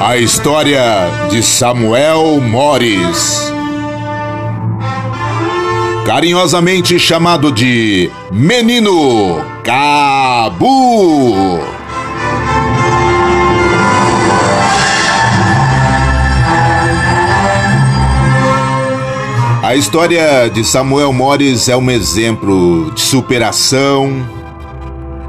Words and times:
A 0.00 0.16
história 0.16 0.82
de 1.28 1.42
Samuel 1.42 2.40
Mores. 2.40 3.52
Carinhosamente 6.06 6.98
chamado 7.00 7.50
de 7.50 8.08
Menino 8.30 9.44
Cabu. 9.64 11.60
A 19.64 19.74
história 19.74 20.48
de 20.48 20.64
Samuel 20.64 21.12
Mores 21.12 21.68
é 21.68 21.76
um 21.76 21.90
exemplo 21.90 22.92
de 22.92 23.00
superação, 23.00 24.37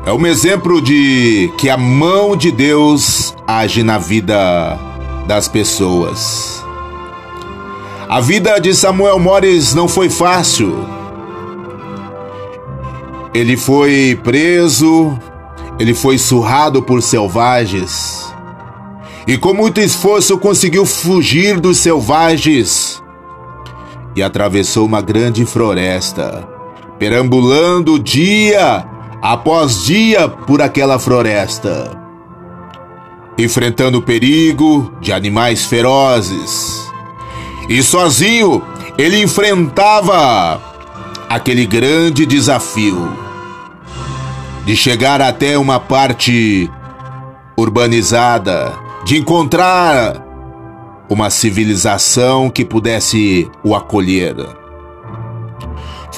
é 0.10 0.14
um 0.14 0.26
exemplo 0.26 0.82
de 0.82 1.54
que 1.56 1.70
a 1.70 1.78
mão 1.78 2.36
de 2.36 2.52
Deus 2.52 3.32
age 3.46 3.84
na 3.84 4.00
vida 4.00 4.76
das 5.28 5.48
pessoas. 5.48 6.66
A 8.10 8.20
vida 8.20 8.58
de 8.58 8.74
Samuel 8.74 9.20
Mores 9.20 9.76
não 9.76 9.88
foi 9.88 10.10
fácil. 10.10 10.84
Ele 13.36 13.56
foi 13.56 14.20
preso, 14.24 15.16
ele 15.78 15.94
foi 15.94 16.18
surrado 16.18 16.82
por 16.82 17.04
selvagens. 17.04 18.34
E 19.28 19.38
com 19.38 19.54
muito 19.54 19.80
esforço 19.80 20.40
conseguiu 20.40 20.88
fugir 20.88 21.60
dos 21.60 21.78
selvagens 21.78 23.00
e 24.16 24.24
atravessou 24.24 24.88
uma 24.88 25.02
grande 25.02 25.46
floresta, 25.46 26.50
perambulando 26.98 28.00
dia 28.00 28.88
após 29.22 29.84
dia 29.84 30.28
por 30.28 30.62
aquela 30.62 30.98
floresta, 30.98 31.92
enfrentando 33.38 33.98
o 33.98 34.02
perigo 34.02 34.94
de 35.02 35.12
animais 35.12 35.66
ferozes. 35.66 36.88
E 37.68 37.84
sozinho 37.84 38.62
ele 38.98 39.22
enfrentava 39.22 40.62
aquele 41.30 41.66
grande 41.66 42.26
desafio 42.26 43.10
de 44.66 44.76
chegar 44.76 45.22
até 45.22 45.58
uma 45.58 45.80
parte 45.80 46.70
urbanizada, 47.58 48.74
de 49.06 49.18
encontrar 49.18 50.26
uma 51.10 51.30
civilização 51.30 52.50
que 52.50 52.64
pudesse 52.64 53.50
o 53.64 53.76
acolher. 53.76 54.59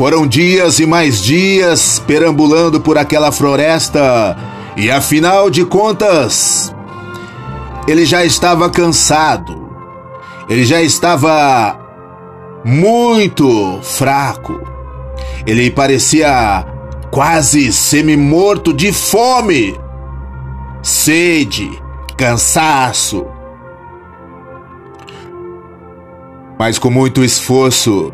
Foram 0.02 0.26
dias 0.26 0.80
e 0.80 0.86
mais 0.88 1.22
dias 1.22 2.00
perambulando 2.08 2.82
por 2.82 2.98
aquela 2.98 3.32
floresta 3.32 4.36
e 4.76 4.90
afinal 4.90 5.48
de 5.48 5.64
contas, 5.64 6.76
ele 7.88 8.04
já 8.04 8.26
estava 8.26 8.68
cansado, 8.68 9.70
ele 10.50 10.66
já 10.66 10.82
estava 10.82 11.80
muito 12.66 13.80
fraco, 13.84 14.60
ele 15.46 15.70
parecia 15.70 16.66
quase 17.12 17.72
semi-morto 17.72 18.74
de 18.74 18.92
fome, 18.92 19.80
sede, 20.82 21.80
cansaço. 22.18 23.24
mas 26.58 26.78
com 26.78 26.92
muito 26.92 27.24
esforço. 27.24 28.14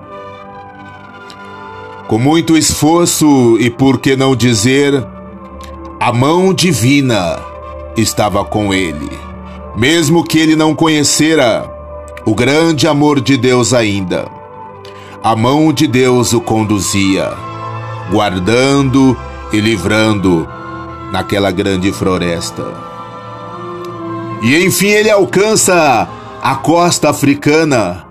Com 2.07 2.17
muito 2.17 2.57
esforço 2.57 3.57
e 3.59 3.69
por 3.69 3.99
que 3.99 4.15
não 4.15 4.35
dizer, 4.35 5.05
a 5.99 6.13
mão 6.13 6.53
divina 6.53 7.39
estava 7.97 8.45
com 8.45 8.73
ele, 8.73 9.09
mesmo 9.75 10.23
que 10.23 10.39
ele 10.39 10.55
não 10.55 10.73
conhecera 10.73 11.69
o 12.25 12.33
grande 12.33 12.87
amor 12.87 13.19
de 13.19 13.35
Deus 13.35 13.73
ainda. 13.73 14.27
A 15.21 15.35
mão 15.35 15.73
de 15.73 15.87
Deus 15.87 16.31
o 16.33 16.39
conduzia, 16.39 17.33
guardando 18.09 19.17
e 19.51 19.59
livrando 19.59 20.47
naquela 21.11 21.51
grande 21.51 21.91
floresta. 21.91 22.63
E 24.41 24.63
enfim 24.63 24.87
ele 24.87 25.09
alcança 25.09 26.07
a 26.41 26.55
costa 26.55 27.09
africana 27.09 28.07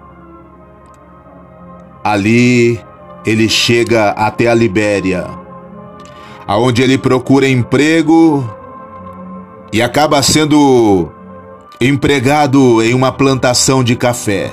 Ali 2.06 2.81
ele 3.26 3.48
chega 3.48 4.10
até 4.10 4.47
a 4.47 4.54
Libéria, 4.54 5.26
aonde 6.47 6.81
ele 6.81 6.97
procura 6.97 7.48
emprego 7.48 8.48
e 9.72 9.82
acaba 9.82 10.22
sendo 10.22 11.10
empregado 11.81 12.81
em 12.82 12.94
uma 12.94 13.10
plantação 13.10 13.82
de 13.82 13.97
café. 13.97 14.50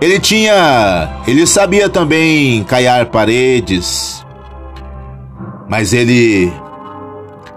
Ele 0.00 0.20
tinha, 0.20 1.22
ele 1.26 1.46
sabia 1.46 1.88
também 1.88 2.62
caiar 2.62 3.06
paredes, 3.06 4.24
mas 5.68 5.92
ele 5.92 6.52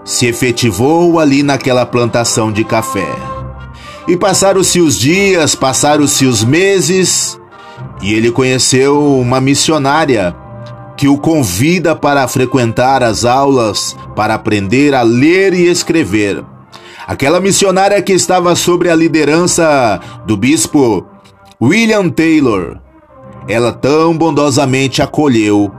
se 0.03 0.25
efetivou 0.25 1.19
ali 1.19 1.43
naquela 1.43 1.85
plantação 1.85 2.51
de 2.51 2.63
café. 2.63 3.07
E 4.07 4.15
passaram-se 4.15 4.79
os 4.79 4.97
dias, 4.97 5.53
passaram-se 5.53 6.25
os 6.25 6.43
meses, 6.43 7.39
e 8.01 8.13
ele 8.13 8.31
conheceu 8.31 8.99
uma 9.19 9.41
missionária 9.41 10.35
que 10.95 11.07
o 11.07 11.17
convida 11.17 11.95
para 11.95 12.27
frequentar 12.27 13.03
as 13.03 13.23
aulas 13.23 13.95
para 14.15 14.33
aprender 14.33 14.95
a 14.95 15.03
ler 15.03 15.53
e 15.53 15.67
escrever. 15.67 16.43
Aquela 17.07 17.39
missionária 17.39 18.01
que 18.01 18.13
estava 18.13 18.55
sob 18.55 18.89
a 18.89 18.95
liderança 18.95 19.99
do 20.25 20.35
bispo 20.35 21.05
William 21.61 22.09
Taylor. 22.09 22.79
Ela 23.47 23.71
tão 23.71 24.17
bondosamente 24.17 25.01
acolheu 25.01 25.71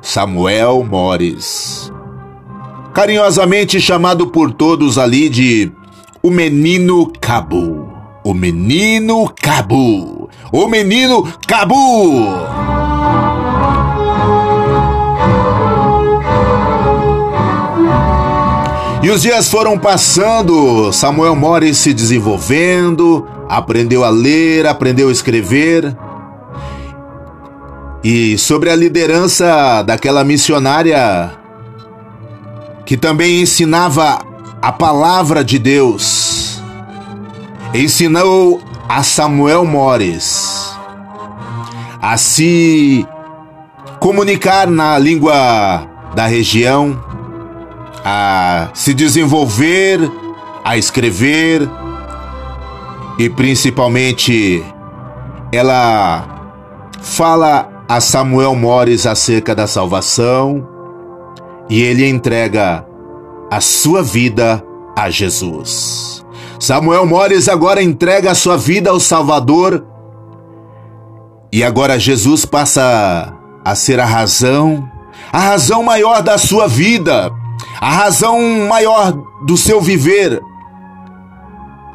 Samuel 0.00 0.84
Morris. 0.84 1.92
Carinhosamente 2.94 3.80
chamado 3.80 4.28
por 4.28 4.52
todos 4.52 4.96
ali 4.96 5.28
de 5.28 5.72
o 6.22 6.30
menino 6.30 7.12
Cabu. 7.20 7.92
O 8.24 8.32
menino 8.32 9.28
Cabu. 9.42 10.25
O 10.52 10.66
menino 10.66 11.26
Cabu. 11.46 12.26
E 19.02 19.10
os 19.10 19.22
dias 19.22 19.48
foram 19.48 19.78
passando, 19.78 20.92
Samuel 20.92 21.36
Morris 21.36 21.78
se 21.78 21.94
desenvolvendo, 21.94 23.26
aprendeu 23.48 24.02
a 24.02 24.08
ler, 24.08 24.66
aprendeu 24.66 25.08
a 25.08 25.12
escrever. 25.12 25.96
E 28.02 28.36
sobre 28.38 28.70
a 28.70 28.76
liderança 28.76 29.82
daquela 29.82 30.24
missionária 30.24 31.32
que 32.84 32.96
também 32.96 33.40
ensinava 33.40 34.20
a 34.62 34.72
palavra 34.72 35.44
de 35.44 35.58
Deus 35.58 36.46
ensinou 37.74 38.60
a 38.88 39.02
Samuel 39.02 39.64
Mores 39.64 40.76
a 42.00 42.16
se 42.16 43.04
comunicar 43.98 44.68
na 44.68 44.96
língua 44.96 45.88
da 46.14 46.26
região, 46.26 46.96
a 48.04 48.68
se 48.72 48.94
desenvolver, 48.94 49.98
a 50.64 50.76
escrever. 50.76 51.68
E 53.18 53.28
principalmente 53.28 54.64
ela 55.50 56.52
fala 57.00 57.84
a 57.88 58.00
Samuel 58.00 58.54
Mores 58.54 59.04
acerca 59.04 59.52
da 59.52 59.66
salvação. 59.66 60.64
E 61.68 61.82
ele 61.82 62.08
entrega 62.08 62.86
a 63.50 63.60
sua 63.60 64.00
vida 64.00 64.62
a 64.96 65.10
Jesus. 65.10 66.15
Samuel 66.58 67.06
Mores 67.06 67.48
agora 67.48 67.82
entrega 67.82 68.30
a 68.30 68.34
sua 68.34 68.56
vida 68.56 68.90
ao 68.90 68.98
Salvador 68.98 69.84
e 71.52 71.62
agora 71.62 71.98
Jesus 71.98 72.44
passa 72.44 73.32
a 73.64 73.74
ser 73.74 74.00
a 74.00 74.04
razão, 74.04 74.88
a 75.32 75.38
razão 75.38 75.82
maior 75.82 76.22
da 76.22 76.38
sua 76.38 76.66
vida, 76.66 77.30
a 77.80 77.90
razão 77.92 78.40
maior 78.68 79.12
do 79.44 79.56
seu 79.56 79.80
viver. 79.80 80.40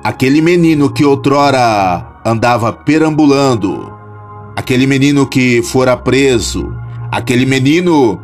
Aquele 0.04 0.42
menino 0.42 0.92
que 0.92 1.06
outrora 1.06 2.20
andava 2.26 2.72
perambulando, 2.72 3.92
aquele 4.56 4.86
menino 4.86 5.28
que 5.28 5.62
fora 5.64 5.98
preso, 5.98 6.72
aquele 7.12 7.46
menino 7.46 8.20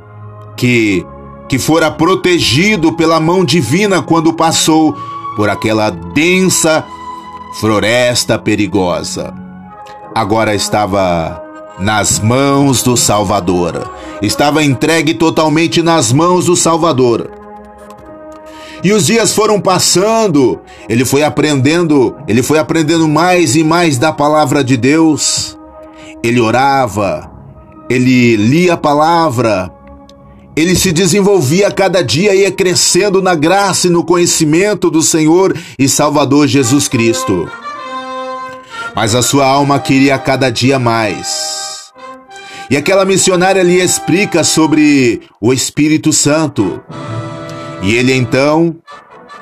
que 0.55 1.05
que 1.47 1.57
fora 1.57 1.89
protegido 1.89 2.91
pela 2.91 3.19
mão 3.19 3.45
divina 3.45 4.01
quando 4.01 4.33
passou 4.33 4.97
por 5.37 5.49
aquela 5.51 5.91
densa 5.91 6.83
floresta 7.59 8.39
perigosa. 8.39 9.33
Agora 10.13 10.55
estava 10.55 11.43
nas 11.77 12.19
mãos 12.19 12.81
do 12.81 12.97
Salvador. 12.97 13.87
Estava 14.19 14.63
entregue 14.63 15.13
totalmente 15.13 15.83
nas 15.83 16.11
mãos 16.11 16.47
do 16.47 16.55
Salvador. 16.55 17.29
E 18.83 18.91
os 18.91 19.05
dias 19.05 19.33
foram 19.33 19.61
passando, 19.61 20.59
ele 20.89 21.05
foi 21.05 21.23
aprendendo, 21.23 22.15
ele 22.27 22.41
foi 22.41 22.57
aprendendo 22.57 23.07
mais 23.07 23.55
e 23.55 23.63
mais 23.63 23.99
da 23.99 24.11
palavra 24.11 24.63
de 24.63 24.75
Deus. 24.75 25.55
Ele 26.23 26.39
orava, 26.39 27.29
ele 27.87 28.35
lia 28.35 28.73
a 28.73 28.77
palavra, 28.77 29.71
ele 30.57 30.75
se 30.75 30.91
desenvolvia 30.91 31.69
cada 31.69 32.03
dia 32.03 32.33
e 32.33 32.39
ia 32.39 32.51
crescendo 32.51 33.21
na 33.21 33.35
graça 33.35 33.85
e 33.85 33.91
no 33.91 34.03
conhecimento 34.03 34.89
do 34.89 35.03
Senhor 35.03 35.55
e 35.77 35.87
Salvador 35.87 36.47
Jesus 36.47 36.87
Cristo. 36.87 37.47
Mas 38.95 39.13
a 39.13 39.21
sua 39.21 39.45
alma 39.45 39.79
queria 39.79 40.17
cada 40.17 40.49
dia 40.49 40.79
mais. 40.79 41.91
E 42.71 42.75
aquela 42.75 43.05
missionária 43.05 43.61
lhe 43.61 43.79
explica 43.79 44.43
sobre 44.43 45.21
o 45.39 45.53
Espírito 45.53 46.11
Santo. 46.11 46.81
E 47.83 47.93
ele 47.93 48.11
então 48.15 48.75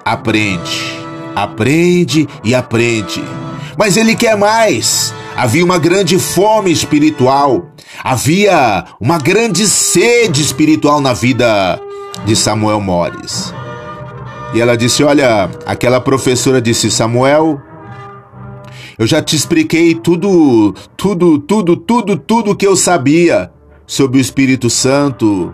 aprende, 0.04 1.00
aprende 1.34 2.28
e 2.44 2.54
aprende. 2.54 3.24
Mas 3.78 3.96
ele 3.96 4.18
quer 4.18 4.36
mais. 4.36 5.14
Havia 5.38 5.64
uma 5.64 5.80
grande 5.80 6.20
fome 6.20 6.74
espiritual. 6.74 7.72
Havia 8.04 8.86
uma 9.00 9.18
grande 9.18 9.68
sede 9.68 10.42
espiritual 10.42 11.02
na 11.02 11.14
vida 11.14 11.80
de 12.26 12.36
Samuel 12.36 12.82
Mores. 12.82 13.54
E 14.54 14.62
ela 14.62 14.78
disse: 14.78 15.04
Olha, 15.04 15.50
aquela 15.66 16.00
professora 16.00 16.62
disse: 16.62 16.90
Samuel, 16.90 17.62
eu 18.98 19.06
já 19.06 19.22
te 19.22 19.36
expliquei 19.36 19.96
tudo, 19.96 20.74
tudo, 20.96 21.40
tudo, 21.40 21.76
tudo, 21.76 22.18
tudo 22.18 22.56
que 22.56 22.66
eu 22.66 22.76
sabia 22.76 23.52
sobre 23.86 24.18
o 24.18 24.22
Espírito 24.22 24.70
Santo. 24.70 25.54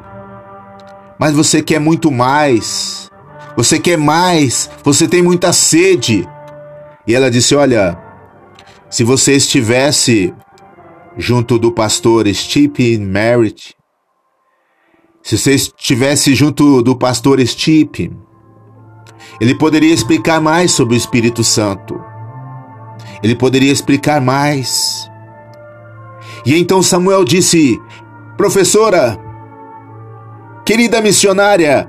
Mas 1.20 1.34
você 1.34 1.62
quer 1.62 1.80
muito 1.80 2.12
mais. 2.12 3.10
Você 3.56 3.80
quer 3.80 3.98
mais. 3.98 4.70
Você 4.84 5.08
tem 5.08 5.22
muita 5.22 5.52
sede. 5.52 6.28
E 7.08 7.16
ela 7.16 7.32
disse: 7.32 7.56
Olha, 7.56 7.98
se 8.90 9.04
você 9.04 9.34
estivesse 9.34 10.34
junto 11.18 11.60
do 11.60 11.72
pastor 11.72 12.28
Steve 12.34 12.98
Merritt, 12.98 13.76
se 15.22 15.38
você 15.38 15.54
estivesse 15.54 16.34
junto 16.34 16.82
do 16.82 16.96
pastor 16.96 17.40
Steve, 17.46 18.12
ele 19.40 19.56
poderia 19.56 19.94
explicar 19.94 20.42
mais 20.42 20.72
sobre 20.72 20.96
o 20.96 20.98
Espírito 20.98 21.44
Santo. 21.44 22.02
Ele 23.24 23.36
poderia 23.36 23.72
explicar 23.72 24.20
mais. 24.20 25.10
E 26.46 26.58
então 26.58 26.82
Samuel 26.82 27.24
disse: 27.24 27.80
Professora, 28.36 29.18
querida 30.66 31.02
missionária, 31.02 31.88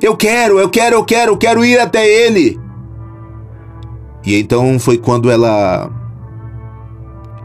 eu 0.00 0.16
quero, 0.16 0.58
eu 0.58 0.70
quero, 0.70 0.96
eu 0.96 1.04
quero, 1.04 1.32
eu 1.32 1.36
quero 1.36 1.64
ir 1.64 1.78
até 1.78 2.06
ele. 2.06 2.58
E 4.24 4.38
então 4.38 4.78
foi 4.78 4.96
quando 4.96 5.30
ela 5.30 5.90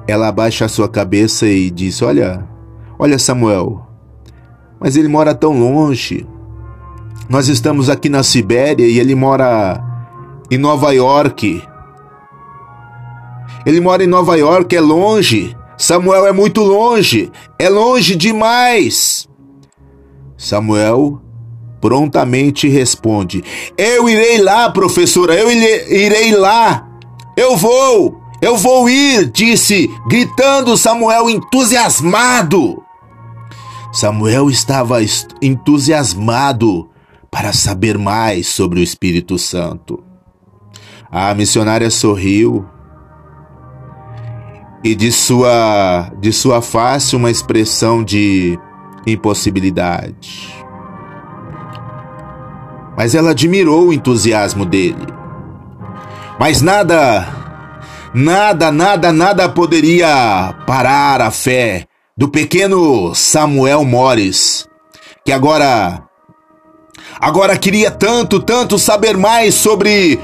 ela 0.08 0.28
abaixa 0.28 0.66
a 0.66 0.70
sua 0.70 0.88
cabeça 0.88 1.48
e 1.48 1.70
diz: 1.70 2.02
Olha, 2.02 2.48
olha, 2.98 3.18
Samuel, 3.18 3.86
mas 4.80 4.96
ele 4.96 5.08
mora 5.08 5.34
tão 5.34 5.58
longe. 5.60 6.28
Nós 7.30 7.48
estamos 7.48 7.90
aqui 7.90 8.08
na 8.08 8.22
Sibéria 8.22 8.86
e 8.86 9.00
ele 9.00 9.16
mora 9.16 9.84
em 10.52 10.58
Nova 10.58 10.92
York. 10.92 11.62
Ele 13.66 13.82
mora 13.82 14.04
em 14.04 14.08
Nova 14.08 14.36
York, 14.36 14.76
é 14.76 14.82
longe. 14.82 15.58
Samuel 15.78 16.28
é 16.28 16.32
muito 16.32 16.62
longe, 16.62 17.32
é 17.60 17.68
longe 17.68 18.16
demais. 18.16 19.28
Samuel 20.38 21.20
prontamente 21.82 22.68
responde: 22.68 23.44
Eu 23.78 24.08
irei 24.08 24.42
lá, 24.42 24.70
professora, 24.70 25.34
eu 25.34 25.52
irei 25.52 26.36
lá. 26.36 26.88
Eu 27.36 27.58
vou, 27.58 28.22
eu 28.42 28.58
vou 28.58 28.90
ir, 28.90 29.30
disse, 29.32 29.90
gritando 30.08 30.78
Samuel 30.78 31.30
entusiasmado. 31.30 32.84
Samuel 33.92 34.50
estava 34.50 34.98
entusiasmado 35.42 36.90
para 37.32 37.54
saber 37.54 37.98
mais 37.98 38.48
sobre 38.48 38.80
o 38.80 38.84
Espírito 38.84 39.38
Santo. 39.38 40.04
A 41.12 41.34
missionária 41.34 41.90
sorriu 41.90 42.66
e 44.84 44.94
de 44.94 45.12
sua, 45.12 46.12
de 46.20 46.32
sua 46.32 46.62
face 46.62 47.16
uma 47.16 47.32
expressão 47.32 48.04
de 48.04 48.60
impossibilidade. 49.08 50.54
Mas 52.98 53.16
ela 53.16 53.32
admirou 53.32 53.88
o 53.88 53.94
entusiasmo 53.94 54.66
dele. 54.66 55.08
Mas 56.40 56.62
nada, 56.62 57.45
nada, 58.16 58.72
nada, 58.72 59.12
nada 59.12 59.50
poderia 59.50 60.56
parar 60.66 61.20
a 61.20 61.30
fé 61.30 61.86
do 62.18 62.30
pequeno 62.30 63.14
Samuel 63.14 63.84
Morris, 63.84 64.66
que 65.26 65.34
agora 65.34 66.02
agora 67.20 67.58
queria 67.58 67.92
tanto, 67.92 68.40
tanto 68.40 68.80
saber 68.80 69.18
mais 69.18 69.54
sobre 69.56 70.18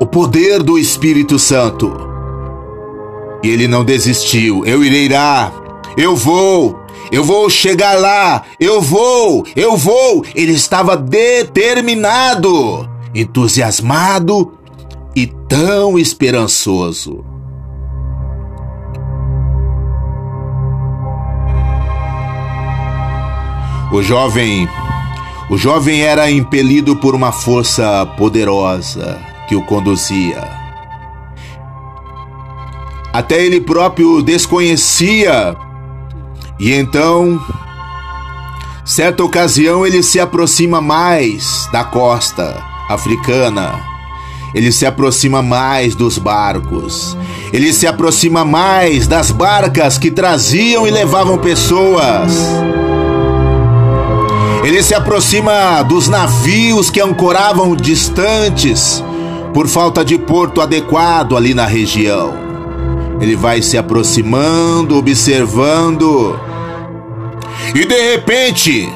o 0.00 0.06
poder 0.06 0.62
do 0.62 0.78
Espírito 0.78 1.38
Santo. 1.38 1.92
E 3.42 3.48
ele 3.50 3.68
não 3.68 3.84
desistiu. 3.84 4.64
Eu 4.64 4.82
irei 4.82 5.06
lá. 5.06 5.52
Eu 5.98 6.16
vou. 6.16 6.80
Eu 7.12 7.22
vou 7.22 7.50
chegar 7.50 7.92
lá. 8.00 8.42
Eu 8.58 8.80
vou. 8.80 9.46
Eu 9.54 9.76
vou. 9.76 10.24
Ele 10.34 10.52
estava 10.52 10.96
determinado, 10.96 12.88
entusiasmado 13.14 14.54
e 15.14 15.26
tão 15.46 15.98
esperançoso. 15.98 17.33
O 23.94 24.02
jovem, 24.02 24.68
o 25.48 25.56
jovem 25.56 26.02
era 26.02 26.30
impelido 26.30 26.96
por 26.96 27.14
uma 27.14 27.32
força 27.32 28.04
poderosa 28.16 29.18
que 29.48 29.54
o 29.54 29.62
conduzia 29.62 30.64
até 33.14 33.40
ele 33.40 33.60
próprio 33.60 34.20
desconhecia. 34.20 35.56
E 36.58 36.72
então, 36.72 37.40
certa 38.84 39.22
ocasião, 39.22 39.86
ele 39.86 40.02
se 40.02 40.18
aproxima 40.18 40.80
mais 40.80 41.68
da 41.72 41.84
costa 41.84 42.60
africana. 42.88 43.80
Ele 44.52 44.72
se 44.72 44.84
aproxima 44.84 45.42
mais 45.42 45.94
dos 45.94 46.18
barcos. 46.18 47.16
Ele 47.52 47.72
se 47.72 47.86
aproxima 47.86 48.44
mais 48.44 49.06
das 49.06 49.30
barcas 49.30 49.96
que 49.96 50.10
traziam 50.10 50.84
e 50.84 50.90
levavam 50.90 51.38
pessoas. 51.38 52.32
Ele 54.64 54.82
se 54.82 54.94
aproxima 54.94 55.82
dos 55.82 56.08
navios 56.08 56.90
que 56.90 56.98
ancoravam 56.98 57.76
distantes 57.76 59.04
por 59.52 59.68
falta 59.68 60.02
de 60.02 60.16
porto 60.16 60.62
adequado 60.62 61.36
ali 61.36 61.52
na 61.52 61.66
região. 61.66 62.34
Ele 63.20 63.36
vai 63.36 63.60
se 63.60 63.76
aproximando, 63.76 64.96
observando. 64.96 66.40
E 67.74 67.84
de 67.84 68.12
repente, 68.12 68.90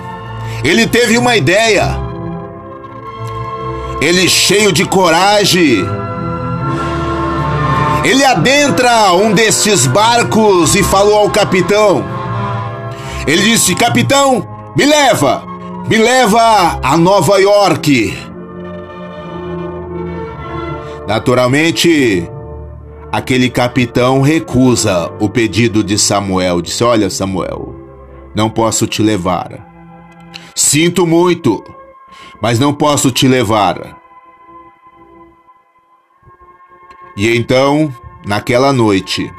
ele 0.64 0.86
teve 0.86 1.18
uma 1.18 1.36
ideia. 1.36 1.98
Ele, 4.00 4.26
cheio 4.26 4.72
de 4.72 4.86
coragem, 4.86 5.84
ele 8.04 8.24
adentra 8.24 9.12
um 9.12 9.32
desses 9.32 9.86
barcos 9.86 10.74
e 10.74 10.82
falou 10.82 11.18
ao 11.18 11.30
capitão. 11.30 12.02
Ele 13.26 13.42
disse: 13.42 13.74
Capitão, 13.74 14.46
me 14.74 14.86
leva, 14.86 15.42
me 15.88 15.96
leva 15.96 16.80
a 16.82 16.96
Nova 16.96 17.38
York. 17.38 18.16
Naturalmente, 21.06 22.28
Aquele 23.10 23.48
capitão 23.48 24.20
recusa 24.20 25.10
o 25.18 25.30
pedido 25.30 25.82
de 25.82 25.98
Samuel. 25.98 26.60
Disse: 26.60 26.84
Olha, 26.84 27.08
Samuel, 27.08 27.74
não 28.34 28.50
posso 28.50 28.86
te 28.86 29.02
levar. 29.02 29.66
Sinto 30.54 31.06
muito, 31.06 31.64
mas 32.42 32.58
não 32.58 32.74
posso 32.74 33.10
te 33.10 33.26
levar. 33.26 33.96
E 37.16 37.34
então, 37.34 37.92
naquela 38.26 38.74
noite, 38.74 39.32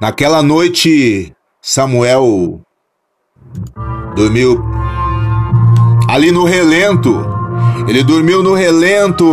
naquela 0.00 0.42
noite, 0.42 1.34
Samuel 1.60 2.62
dormiu 4.16 4.58
ali 6.08 6.32
no 6.32 6.44
relento. 6.44 7.24
Ele 7.86 8.02
dormiu 8.02 8.42
no 8.42 8.54
relento 8.54 9.24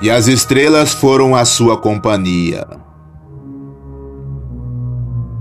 e 0.00 0.10
as 0.10 0.28
estrelas 0.28 0.94
foram 0.94 1.34
a 1.34 1.44
sua 1.44 1.76
companhia. 1.76 2.66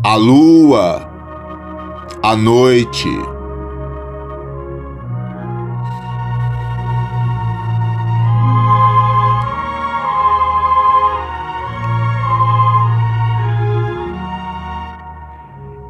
A 0.04 0.16
lua, 0.16 1.08
a 2.24 2.36
noite, 2.36 3.10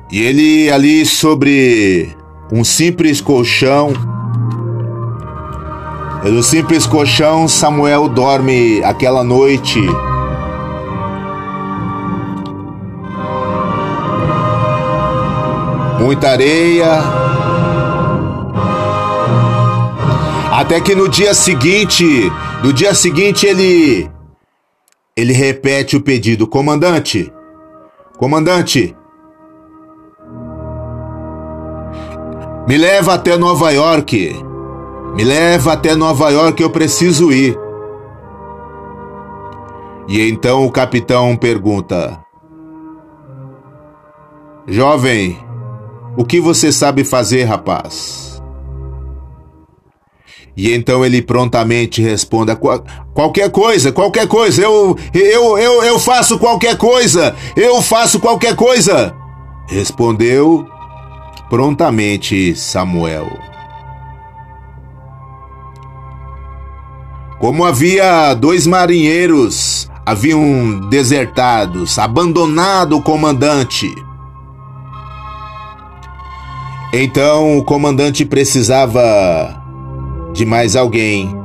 E 0.09 0.21
ele 0.21 0.71
ali 0.71 1.05
sobre 1.05 2.15
um 2.51 2.63
simples 2.63 3.19
colchão. 3.19 3.91
No 6.23 6.41
simples 6.41 6.85
colchão, 6.85 7.47
Samuel 7.47 8.07
dorme 8.07 8.81
aquela 8.83 9.23
noite. 9.23 9.79
Muita 15.99 16.29
areia. 16.29 17.01
Até 20.51 20.79
que 20.79 20.95
no 20.95 21.09
dia 21.09 21.33
seguinte, 21.33 22.31
no 22.63 22.71
dia 22.71 22.93
seguinte 22.93 23.45
ele 23.45 24.09
ele 25.15 25.33
repete 25.33 25.97
o 25.97 26.01
pedido, 26.01 26.47
comandante. 26.47 27.31
Comandante, 28.17 28.95
Me 32.67 32.77
leva 32.77 33.13
até 33.13 33.37
Nova 33.37 33.71
York. 33.71 34.35
Me 35.15 35.23
leva 35.23 35.71
até 35.71 35.95
Nova 35.95 36.29
York, 36.29 36.61
eu 36.61 36.69
preciso 36.69 37.31
ir. 37.31 37.57
E 40.05 40.27
então 40.27 40.65
o 40.65 40.71
capitão 40.71 41.37
pergunta: 41.37 42.19
Jovem, 44.67 45.37
o 46.17 46.25
que 46.25 46.41
você 46.41 46.69
sabe 46.69 47.05
fazer, 47.05 47.45
rapaz? 47.45 48.43
E 50.55 50.73
então 50.73 51.05
ele 51.05 51.21
prontamente 51.21 52.01
responde: 52.01 52.51
qualquer 53.13 53.49
coisa, 53.49 53.93
qualquer 53.93 54.27
coisa, 54.27 54.61
eu, 54.61 54.93
eu, 55.13 55.57
eu, 55.57 55.83
eu 55.83 55.97
faço 55.97 56.37
qualquer 56.37 56.75
coisa, 56.75 57.33
eu 57.55 57.81
faço 57.81 58.19
qualquer 58.19 58.57
coisa. 58.57 59.15
Respondeu 59.69 60.67
prontamente 61.49 62.55
Samuel. 62.55 63.27
Como 67.39 67.63
havia 67.63 68.33
dois 68.33 68.65
marinheiros 68.65 69.89
haviam 70.07 70.87
desertados, 70.89 71.99
abandonado 71.99 72.95
o 72.95 73.01
comandante. 73.01 73.93
Então 76.93 77.57
o 77.57 77.63
comandante 77.63 78.23
precisava 78.23 79.61
de 80.31 80.45
mais 80.45 80.77
alguém 80.77 81.35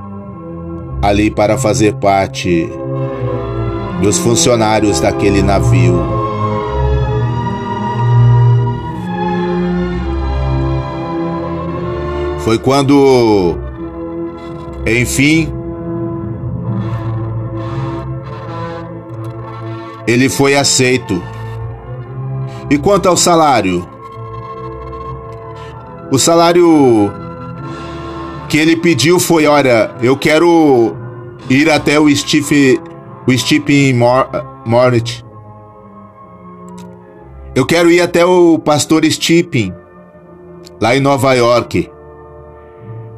ali 1.03 1.29
para 1.29 1.59
fazer 1.59 1.95
parte 1.95 2.71
dos 4.01 4.17
funcionários 4.19 5.01
daquele 5.01 5.43
navio. 5.43 6.22
Foi 12.45 12.59
quando, 12.59 13.57
enfim, 14.85 15.53
ele 20.07 20.29
foi 20.29 20.57
aceito. 20.57 21.23
E 22.69 22.77
quanto 22.77 23.09
ao 23.09 23.17
salário? 23.17 23.87
O 26.11 26.19
salário 26.19 27.13
que 28.49 28.59
ele 28.59 28.77
pediu 28.77 29.21
foi: 29.21 29.47
olha, 29.47 29.93
eu 30.03 30.17
quero 30.17 30.97
ir 31.49 31.71
até 31.71 32.01
o 32.01 32.15
Steve, 32.15 32.81
o 33.25 33.39
Stephen 33.39 33.95
Mornet. 34.67 35.25
Eu 37.55 37.65
quero 37.67 37.91
ir 37.91 38.01
até 38.01 38.25
o 38.25 38.59
pastor 38.59 39.05
Stephen, 39.05 39.73
lá 40.81 40.97
em 40.97 41.01
Nova 41.01 41.35
York. 41.35 41.89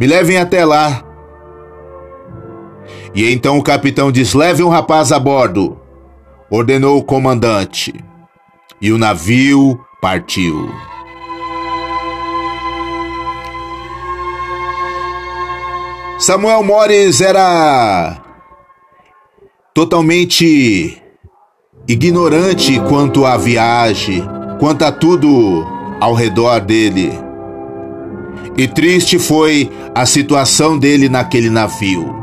Me 0.04 0.08
levem 0.08 0.36
até 0.36 0.66
lá. 0.66 1.02
E 3.14 3.32
então 3.32 3.56
o 3.56 3.62
capitão 3.62 4.12
diz: 4.12 4.34
Leve 4.34 4.62
um 4.62 4.68
rapaz 4.68 5.10
a 5.10 5.18
bordo. 5.18 5.80
Ordenou 6.50 6.98
o 6.98 7.02
comandante. 7.02 7.94
E 8.82 8.92
o 8.92 8.98
navio 8.98 9.80
partiu. 10.02 10.70
Samuel 16.18 16.62
Mores 16.62 17.22
era 17.22 18.22
totalmente 19.72 21.02
ignorante 21.88 22.78
quanto 22.90 23.24
à 23.24 23.38
viagem, 23.38 24.22
quanto 24.60 24.84
a 24.84 24.92
tudo 24.92 25.66
ao 25.98 26.12
redor 26.12 26.60
dele. 26.60 27.23
E 28.56 28.68
triste 28.68 29.18
foi 29.18 29.70
a 29.94 30.06
situação 30.06 30.78
dele 30.78 31.08
naquele 31.08 31.50
navio, 31.50 32.14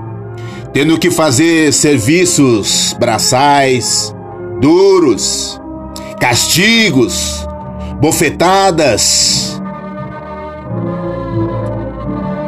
tendo 0.72 0.98
que 0.98 1.12
fazer 1.12 1.74
serviços 1.74 2.96
braçais, 2.98 4.16
duros, 4.62 5.60
castigos, 6.20 7.46
bofetadas. 8.00 9.62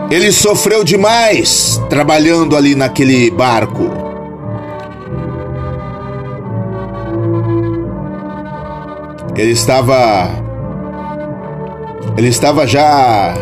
Ele 0.10 0.32
sofreu 0.32 0.84
demais 0.84 1.82
trabalhando 1.90 2.56
ali 2.56 2.75
naquele 2.75 3.32
barco. 3.32 3.90
Ele 9.36 9.52
estava. 9.52 10.30
Ele 12.16 12.28
estava 12.28 12.68
já 12.68 13.34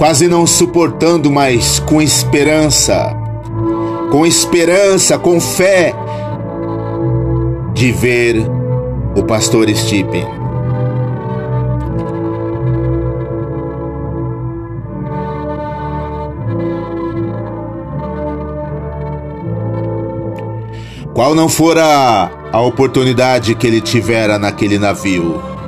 quase 0.00 0.26
não 0.28 0.46
suportando 0.46 1.30
mais, 1.30 1.78
com 1.78 2.00
esperança, 2.00 3.14
com 4.10 4.24
esperança, 4.24 5.18
com 5.18 5.38
fé, 5.38 5.94
de 7.74 7.92
ver 7.92 8.36
o 9.14 9.22
pastor 9.22 9.68
Stephen. 9.68 10.26
Qual 21.12 21.34
não 21.34 21.46
fora 21.46 22.30
a 22.50 22.60
oportunidade 22.62 23.54
que 23.54 23.66
ele 23.66 23.82
tivera 23.82 24.38
naquele 24.38 24.78
navio? 24.78 25.59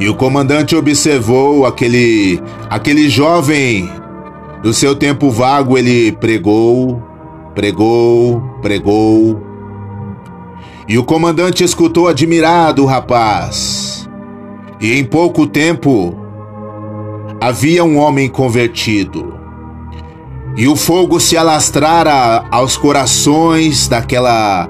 E 0.00 0.08
o 0.08 0.14
comandante 0.14 0.74
observou 0.74 1.66
aquele 1.66 2.42
aquele 2.70 3.10
jovem 3.10 3.86
do 4.62 4.72
seu 4.72 4.96
tempo 4.96 5.30
vago, 5.30 5.76
ele 5.76 6.10
pregou, 6.12 7.02
pregou, 7.54 8.40
pregou. 8.62 9.38
E 10.88 10.96
o 10.96 11.04
comandante 11.04 11.62
escutou 11.62 12.08
admirado 12.08 12.82
o 12.82 12.86
rapaz. 12.86 14.08
E 14.80 14.94
em 14.94 15.04
pouco 15.04 15.46
tempo 15.46 16.16
havia 17.38 17.84
um 17.84 17.98
homem 17.98 18.26
convertido. 18.26 19.34
E 20.56 20.66
o 20.66 20.76
fogo 20.76 21.20
se 21.20 21.36
alastrara 21.36 22.46
aos 22.50 22.74
corações 22.74 23.86
daquela 23.86 24.66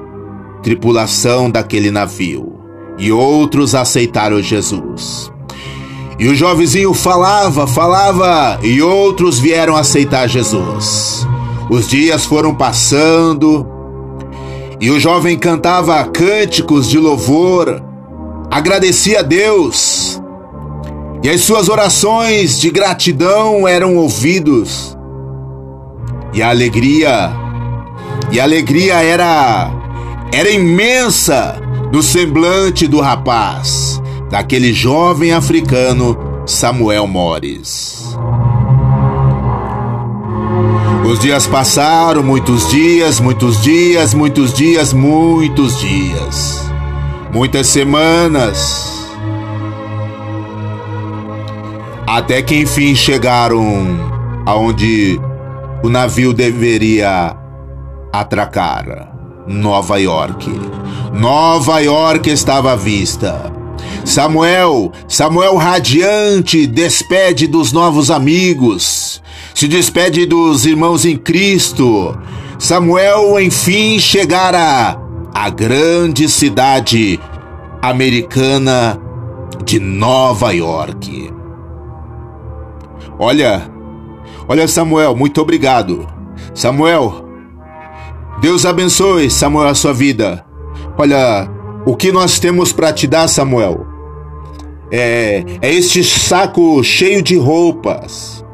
tripulação 0.61 1.49
daquele 1.49 1.93
navio 1.93 2.60
e 3.01 3.11
outros 3.11 3.75
aceitaram 3.75 4.43
Jesus. 4.43 5.33
E 6.19 6.29
o 6.29 6.35
jovenzinho 6.35 6.93
falava, 6.93 7.67
falava, 7.67 8.61
e 8.63 8.83
outros 8.83 9.39
vieram 9.39 9.75
aceitar 9.75 10.29
Jesus. 10.29 11.27
Os 11.71 11.89
dias 11.89 12.27
foram 12.27 12.55
passando, 12.55 13.67
e 14.79 14.91
o 14.91 15.01
jovem 15.01 15.39
cantava 15.39 16.05
cânticos 16.05 16.91
de 16.91 16.99
louvor, 16.99 17.83
agradecia 18.51 19.21
a 19.21 19.23
Deus, 19.23 20.21
e 21.23 21.31
as 21.31 21.41
suas 21.41 21.71
orações 21.71 22.61
de 22.61 22.71
gratidão 22.71 23.67
eram 23.67 23.97
ouvidos. 23.97 24.95
E 26.35 26.43
a 26.43 26.51
alegria, 26.51 27.33
e 28.31 28.39
a 28.39 28.43
alegria 28.43 29.03
era 29.03 29.71
era 30.33 30.51
imensa 30.51 31.61
no 31.93 32.03
semblante 32.03 32.87
do 32.87 33.01
rapaz, 33.01 34.01
daquele 34.31 34.73
jovem 34.73 35.33
africano 35.33 36.17
Samuel 36.47 37.07
Mores. 37.07 38.17
Os 41.05 41.19
dias 41.19 41.47
passaram, 41.47 42.23
muitos 42.23 42.69
dias, 42.71 43.19
muitos 43.19 43.61
dias, 43.61 44.15
muitos 44.15 44.53
dias, 44.55 44.93
muitos 44.93 45.81
dias. 45.81 46.71
Muitas 47.33 47.67
semanas. 47.67 49.11
Até 52.07 52.43
que 52.43 52.55
enfim 52.55 52.95
chegaram 52.95 53.65
aonde 54.47 55.21
o 55.83 55.89
navio 55.89 56.33
deveria 56.33 57.37
atracar. 58.13 59.11
Nova 59.49 59.99
York. 59.99 60.49
Nova 61.13 61.81
York 61.81 62.31
estava 62.31 62.73
à 62.73 62.77
vista. 62.77 63.53
Samuel, 64.05 64.93
Samuel 65.09 65.57
radiante, 65.57 66.67
despede 66.67 67.47
dos 67.47 67.73
novos 67.73 68.11
amigos, 68.11 69.23
se 69.55 69.69
despede 69.69 70.27
dos 70.27 70.65
irmãos 70.67 71.05
em 71.05 71.17
Cristo. 71.17 72.17
Samuel, 72.59 73.39
enfim, 73.41 73.99
chegara 73.99 74.97
à 75.35 75.51
grande 75.51 76.29
cidade 76.29 77.21
americana 77.83 79.01
de 79.65 79.79
Nova 79.79 80.53
York. 80.53 81.33
Olha, 83.19 83.71
olha, 84.49 84.67
Samuel, 84.67 85.15
muito 85.15 85.41
obrigado. 85.41 86.07
Samuel, 86.55 87.25
Deus 88.41 88.65
abençoe, 88.65 89.31
Samuel, 89.31 89.69
a 89.69 89.75
sua 89.75 89.93
vida. 89.93 90.50
Olha, 91.01 91.49
o 91.87 91.97
que 91.97 92.13
nós 92.13 92.39
temos 92.39 92.75
para 92.75 92.93
te 92.93 93.07
dar, 93.07 93.27
Samuel? 93.27 93.87
É, 94.93 95.43
é 95.63 95.73
este 95.73 96.05
saco 96.05 96.85
cheio 96.85 97.23
de 97.23 97.39
roupas. 97.39 98.45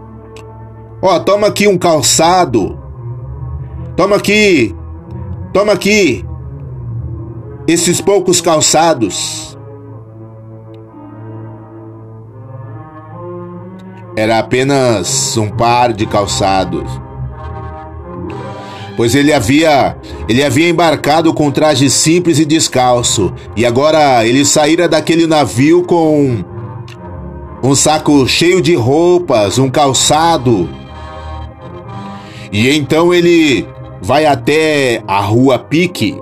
Ó, 1.03 1.19
toma 1.19 1.49
aqui 1.49 1.67
um 1.67 1.77
calçado. 1.77 2.79
Toma 3.97 4.15
aqui. 4.15 4.73
Toma 5.53 5.73
aqui. 5.73 6.25
Esses 7.67 8.01
poucos 8.01 8.41
calçados. 8.41 9.59
Era 14.17 14.39
apenas 14.39 15.37
um 15.37 15.49
par 15.49 15.93
de 15.93 16.07
calçados 16.07 17.06
pois 18.97 19.15
ele 19.15 19.33
havia 19.33 19.97
ele 20.29 20.43
havia 20.43 20.69
embarcado 20.69 21.33
com 21.35 21.51
traje 21.51 21.89
simples 21.91 22.39
e 22.39 22.45
descalço, 22.45 23.33
e 23.55 23.65
agora 23.67 24.27
ele 24.27 24.45
saíra 24.45 24.89
daquele 24.89 25.27
navio 25.27 25.83
com 25.83 26.45
um 27.63 27.75
saco 27.75 28.27
cheio 28.27 28.61
de 28.61 28.75
roupas, 28.75 29.59
um 29.59 29.69
calçado. 29.69 30.69
E 32.53 32.71
então 32.71 33.13
ele 33.13 33.67
vai 34.01 34.25
até 34.25 35.03
a 35.07 35.21
rua 35.21 35.59
Pique, 35.59 36.17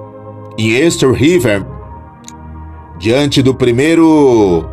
em 0.57 0.71
Easter 0.71 1.13
River, 1.13 1.65
diante 2.99 3.43
do 3.43 3.55
primeiro 3.55 4.65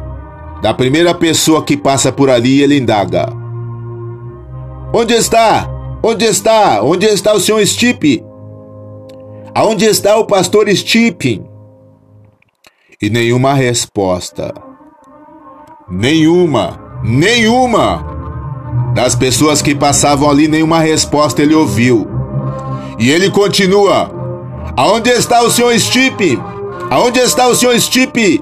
da 0.62 0.74
primeira 0.74 1.14
pessoa 1.14 1.64
que 1.64 1.76
passa 1.76 2.12
por 2.12 2.30
ali, 2.30 2.62
ele 2.62 2.78
indaga: 2.78 3.34
Onde 4.94 5.14
está? 5.14 5.68
Onde 6.04 6.26
está? 6.26 6.82
Onde 6.82 7.06
está 7.06 7.34
o 7.34 7.40
senhor 7.40 7.66
Stipe? 7.66 8.24
Aonde 9.54 9.86
está 9.86 10.18
o 10.18 10.26
pastor 10.26 10.68
Stipe? 10.76 11.44
E 13.00 13.10
nenhuma 13.10 13.54
resposta. 13.54 14.54
Nenhuma, 15.90 16.80
nenhuma. 17.04 18.04
Das 18.96 19.16
pessoas 19.16 19.62
que 19.62 19.76
passavam 19.76 20.30
ali, 20.30 20.48
nenhuma 20.48 20.80
resposta 20.80 21.42
ele 21.42 21.54
ouviu. 21.54 22.08
E 22.98 23.12
ele 23.12 23.30
continua: 23.30 24.12
Aonde 24.76 25.10
está 25.10 25.42
o 25.44 25.52
senhor 25.52 25.78
Stipe? 25.80 26.40
Aonde 26.90 27.20
está 27.20 27.48
o 27.48 27.56
senhor 27.56 27.80
Stipe? 27.80 28.42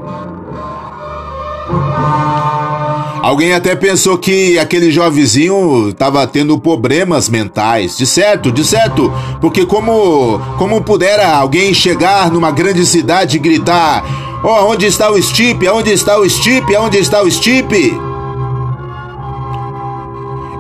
Alguém 3.30 3.54
até 3.54 3.76
pensou 3.76 4.18
que 4.18 4.58
aquele 4.58 4.90
jovenzinho 4.90 5.90
estava 5.90 6.26
tendo 6.26 6.58
problemas 6.58 7.30
mentais. 7.30 7.96
De 7.96 8.04
certo, 8.08 8.52
de 8.52 8.66
certo. 8.66 9.14
Porque 9.40 9.68
como, 9.68 10.40
como 10.58 10.82
pudera 10.82 11.28
alguém 11.28 11.72
chegar 11.72 12.32
numa 12.32 12.50
grande 12.50 12.84
cidade 12.88 13.38
e 13.38 13.40
gritar: 13.40 14.04
Oh, 14.44 14.72
onde 14.72 14.88
está 14.88 15.12
o 15.12 15.22
Stipe? 15.22 15.70
Onde 15.70 15.92
está 15.92 16.18
o 16.18 16.28
Stipe? 16.28 16.76
Onde 16.76 16.98
está 16.98 17.22
o 17.22 17.30
Stipe? 17.30 17.96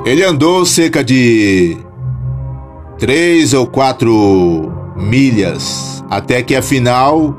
Ele 0.05 0.23
andou 0.23 0.63
cerca 0.63 1.03
de 1.03 1.75
três 2.99 3.51
ou 3.55 3.65
quatro 3.65 4.71
milhas 4.95 6.03
até 6.07 6.43
que 6.43 6.55
afinal 6.55 7.35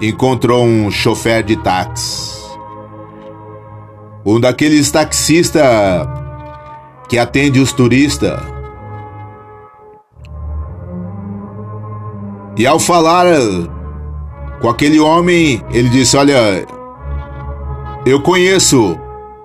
encontrou 0.00 0.64
um 0.64 0.90
chofer 0.90 1.42
de 1.42 1.54
táxi 1.56 2.43
um 4.24 4.40
daqueles 4.40 4.90
taxistas 4.90 5.62
que 7.08 7.18
atende 7.18 7.60
os 7.60 7.72
turistas. 7.72 8.40
E 12.56 12.66
ao 12.66 12.78
falar 12.78 13.26
com 14.60 14.68
aquele 14.68 15.00
homem, 15.00 15.62
ele 15.70 15.88
disse: 15.88 16.16
Olha, 16.16 16.66
eu 18.06 18.20
conheço 18.20 18.98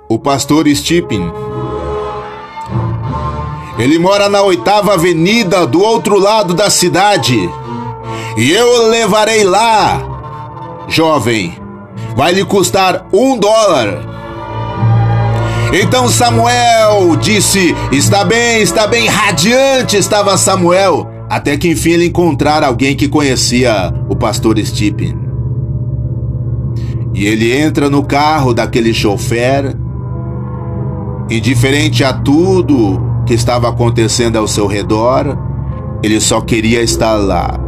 o 0.08 0.18
pastor 0.18 0.68
Stephen. 0.70 1.32
Ele 3.78 3.98
mora 3.98 4.28
na 4.28 4.42
oitava 4.42 4.94
avenida 4.94 5.65
do 5.65 5.82
outro 5.82 6.20
lado 6.20 6.54
da 6.54 6.70
cidade. 6.70 7.50
E 8.38 8.52
eu 8.52 8.88
levarei 8.89 9.44
lá, 9.44 10.86
jovem. 10.88 11.58
Vai 12.15 12.34
lhe 12.34 12.44
custar 12.44 13.08
um 13.12 13.38
dólar. 13.38 14.18
Então 15.71 16.08
Samuel 16.08 17.15
disse: 17.17 17.75
Está 17.91 18.23
bem, 18.23 18.62
está 18.62 18.88
bem, 18.88 19.08
radiante 19.08 19.97
estava 19.97 20.36
Samuel, 20.38 21.08
até 21.29 21.58
que 21.58 21.69
enfim 21.69 21.91
ele 21.91 22.08
encontrar 22.08 22.63
alguém 22.63 22.95
que 22.95 23.08
conhecia 23.08 23.93
o 24.10 24.15
pastor 24.15 24.58
Stephen. 24.60 25.15
E 27.13 27.25
ele 27.25 27.55
entra 27.55 27.89
no 27.89 28.03
carro 28.03 28.53
daquele 28.53 28.93
chofer, 28.93 29.75
indiferente 31.29 32.03
a 32.03 32.13
tudo 32.13 32.99
que 33.25 33.34
estava 33.36 33.69
acontecendo 33.69 34.38
ao 34.38 34.47
seu 34.47 34.65
redor, 34.65 35.38
ele 36.01 36.19
só 36.19 36.41
queria 36.41 36.82
estar 36.82 37.13
lá. 37.13 37.60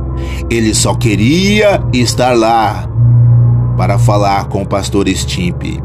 Ele 0.49 0.73
só 0.73 0.95
queria 0.95 1.83
estar 1.93 2.35
lá 2.35 2.89
para 3.77 3.99
falar 3.99 4.45
com 4.45 4.63
o 4.63 4.67
pastor 4.67 5.07
Stimp. 5.07 5.79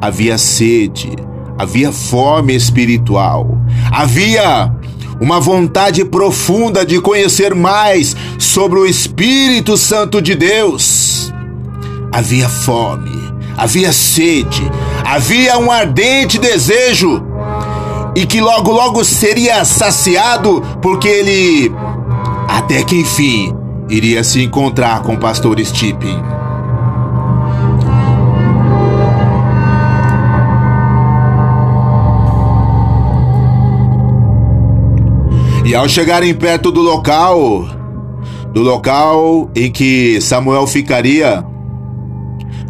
Havia 0.00 0.38
sede, 0.38 1.12
havia 1.58 1.92
fome 1.92 2.54
espiritual, 2.54 3.58
havia 3.90 4.72
uma 5.20 5.40
vontade 5.40 6.04
profunda 6.04 6.84
de 6.84 7.00
conhecer 7.00 7.54
mais 7.54 8.14
sobre 8.38 8.78
o 8.78 8.86
Espírito 8.86 9.76
Santo 9.76 10.20
de 10.20 10.34
Deus. 10.34 11.32
Havia 12.12 12.48
fome, 12.48 13.10
havia 13.56 13.92
sede, 13.92 14.62
havia 15.04 15.58
um 15.58 15.70
ardente 15.70 16.38
desejo 16.38 17.22
e 18.14 18.24
que 18.24 18.40
logo 18.40 18.72
logo 18.72 19.04
seria 19.04 19.64
saciado 19.64 20.62
porque 20.80 21.08
ele 21.08 21.72
até 22.48 22.82
que 22.82 23.00
enfim 23.00 23.54
iria 23.88 24.24
se 24.24 24.42
encontrar 24.42 25.02
com 25.02 25.14
o 25.14 25.18
pastor 25.18 25.60
Stipe. 25.60 26.08
E 35.66 35.74
ao 35.74 35.88
chegarem 35.88 36.32
perto 36.32 36.70
do 36.70 36.80
local, 36.80 37.66
do 38.52 38.62
local 38.62 39.50
em 39.52 39.68
que 39.68 40.20
Samuel 40.20 40.64
ficaria, 40.64 41.44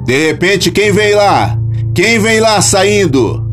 de 0.06 0.28
repente 0.28 0.70
quem 0.70 0.90
vem 0.92 1.14
lá? 1.14 1.58
Quem 1.94 2.18
vem 2.18 2.40
lá 2.40 2.62
saindo? 2.62 3.44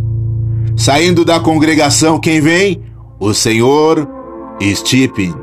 Saindo 0.78 1.26
da 1.26 1.42
congregação, 1.42 2.20
quem 2.20 2.40
vem? 2.40 2.84
O 3.20 3.34
Senhor 3.34 4.08
Stephen. 4.74 5.34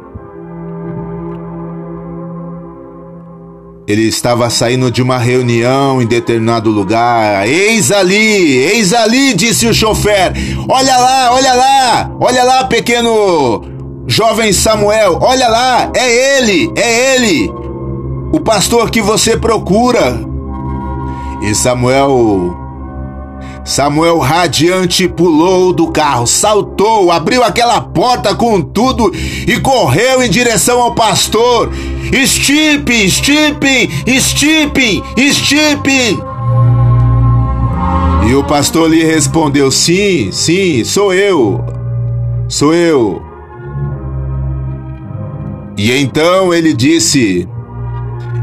Ele 3.86 4.04
estava 4.04 4.48
saindo 4.48 4.90
de 4.90 5.02
uma 5.02 5.18
reunião 5.18 6.00
em 6.00 6.06
determinado 6.06 6.70
lugar. 6.70 7.46
Eis 7.46 7.92
ali, 7.92 8.16
eis 8.16 8.94
ali, 8.94 9.34
disse 9.34 9.66
o 9.66 9.74
chofer. 9.74 10.32
Olha 10.70 10.96
lá, 10.96 11.34
olha 11.34 11.52
lá, 11.52 12.10
olha 12.18 12.44
lá, 12.44 12.64
pequeno 12.64 13.79
Jovem 14.10 14.52
Samuel, 14.52 15.20
olha 15.22 15.46
lá, 15.46 15.92
é 15.94 16.38
ele, 16.40 16.72
é 16.74 17.14
ele, 17.14 17.48
o 18.32 18.40
pastor 18.40 18.90
que 18.90 19.00
você 19.00 19.36
procura. 19.36 20.20
E 21.40 21.54
Samuel, 21.54 22.52
Samuel 23.64 24.18
radiante 24.18 25.06
pulou 25.06 25.72
do 25.72 25.92
carro, 25.92 26.26
saltou, 26.26 27.12
abriu 27.12 27.44
aquela 27.44 27.80
porta 27.80 28.34
com 28.34 28.60
tudo 28.60 29.12
e 29.14 29.60
correu 29.60 30.24
em 30.24 30.28
direção 30.28 30.80
ao 30.80 30.92
pastor. 30.92 31.70
Stipe, 32.26 33.08
Stipe, 33.08 33.88
Stipe, 34.18 35.04
Stipe. 35.32 36.18
E 38.28 38.34
o 38.34 38.42
pastor 38.42 38.90
lhe 38.90 39.04
respondeu: 39.04 39.70
Sim, 39.70 40.32
sim, 40.32 40.82
sou 40.82 41.14
eu, 41.14 41.64
sou 42.48 42.74
eu. 42.74 43.29
E 45.76 45.92
então 45.92 46.52
ele 46.52 46.72
disse: 46.72 47.48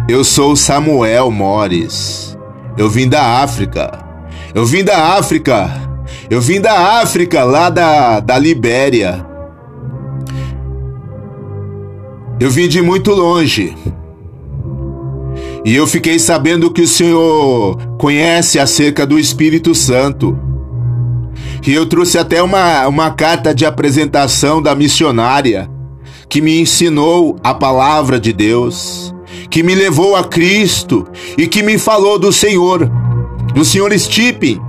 Eu 0.08 0.24
sou 0.24 0.56
Samuel 0.56 1.30
Mores. 1.32 2.38
Eu 2.78 2.90
vim 2.90 3.08
da 3.08 3.42
África. 3.42 4.06
Eu 4.54 4.66
vim 4.66 4.84
da 4.84 5.16
África. 5.18 5.70
Eu 6.30 6.42
vim 6.42 6.60
da 6.60 7.02
África, 7.02 7.44
lá 7.44 7.70
da, 7.70 8.20
da 8.20 8.38
Libéria. 8.38 9.26
Eu 12.40 12.52
vim 12.52 12.68
de 12.68 12.82
muito 12.82 13.12
longe. 13.12 13.76
E 15.66 15.76
eu 15.76 15.88
fiquei 15.88 16.20
sabendo 16.20 16.72
que 16.72 16.82
o 16.82 16.88
Senhor 16.88 17.78
conhece 17.98 18.60
acerca 18.60 19.06
do 19.06 19.20
Espírito 19.20 19.74
Santo. 19.74 20.38
E 21.66 21.74
eu 21.74 21.86
trouxe 21.86 22.18
até 22.18 22.42
uma, 22.42 22.88
uma 22.88 23.12
carta 23.12 23.54
de 23.54 23.66
apresentação 23.66 24.62
da 24.62 24.74
missionária 24.74 25.70
que 26.30 26.42
me 26.42 26.60
ensinou 26.60 27.38
a 27.44 27.54
palavra 27.54 28.20
de 28.20 28.34
Deus, 28.34 29.14
que 29.50 29.64
me 29.64 29.74
levou 29.74 30.16
a 30.16 30.24
Cristo 30.24 31.08
e 31.38 31.48
que 31.48 31.64
me 31.64 31.78
falou 31.78 32.20
do 32.20 32.32
Senhor, 32.34 32.92
do 33.54 33.64
Senhor 33.64 33.98
Stipe. 33.98 34.60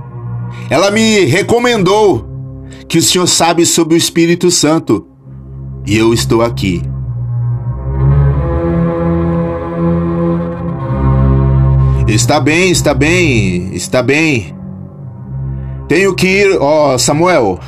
Ela 0.69 0.91
me 0.91 1.25
recomendou 1.25 2.25
que 2.87 2.97
o 2.97 3.01
Senhor 3.01 3.27
sabe 3.27 3.65
sobre 3.65 3.95
o 3.95 3.97
Espírito 3.97 4.49
Santo 4.49 5.05
e 5.85 5.97
eu 5.97 6.13
estou 6.13 6.41
aqui. 6.41 6.81
Está 12.07 12.39
bem, 12.39 12.71
está 12.71 12.93
bem, 12.93 13.73
está 13.73 14.01
bem. 14.01 14.55
Tenho 15.87 16.13
que 16.15 16.27
ir, 16.27 16.57
ó, 16.59 16.93
oh, 16.93 16.99
Samuel. 16.99 17.59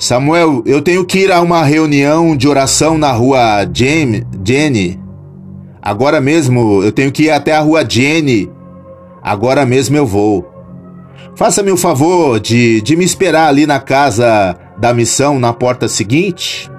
Samuel, 0.00 0.62
eu 0.64 0.80
tenho 0.80 1.04
que 1.04 1.18
ir 1.18 1.30
a 1.30 1.42
uma 1.42 1.62
reunião 1.62 2.34
de 2.34 2.48
oração 2.48 2.96
na 2.96 3.12
rua 3.12 3.68
Jane, 3.70 4.26
Jenny. 4.42 4.98
Agora 5.82 6.22
mesmo, 6.22 6.82
eu 6.82 6.90
tenho 6.90 7.12
que 7.12 7.24
ir 7.24 7.30
até 7.30 7.54
a 7.54 7.60
rua 7.60 7.84
Jenny. 7.86 8.50
Agora 9.22 9.66
mesmo 9.66 9.98
eu 9.98 10.06
vou. 10.06 10.50
Faça-me 11.36 11.70
o 11.70 11.76
favor 11.76 12.40
de, 12.40 12.80
de 12.80 12.96
me 12.96 13.04
esperar 13.04 13.48
ali 13.48 13.66
na 13.66 13.78
casa 13.78 14.56
da 14.78 14.94
missão, 14.94 15.38
na 15.38 15.52
porta 15.52 15.86
seguinte. 15.86 16.70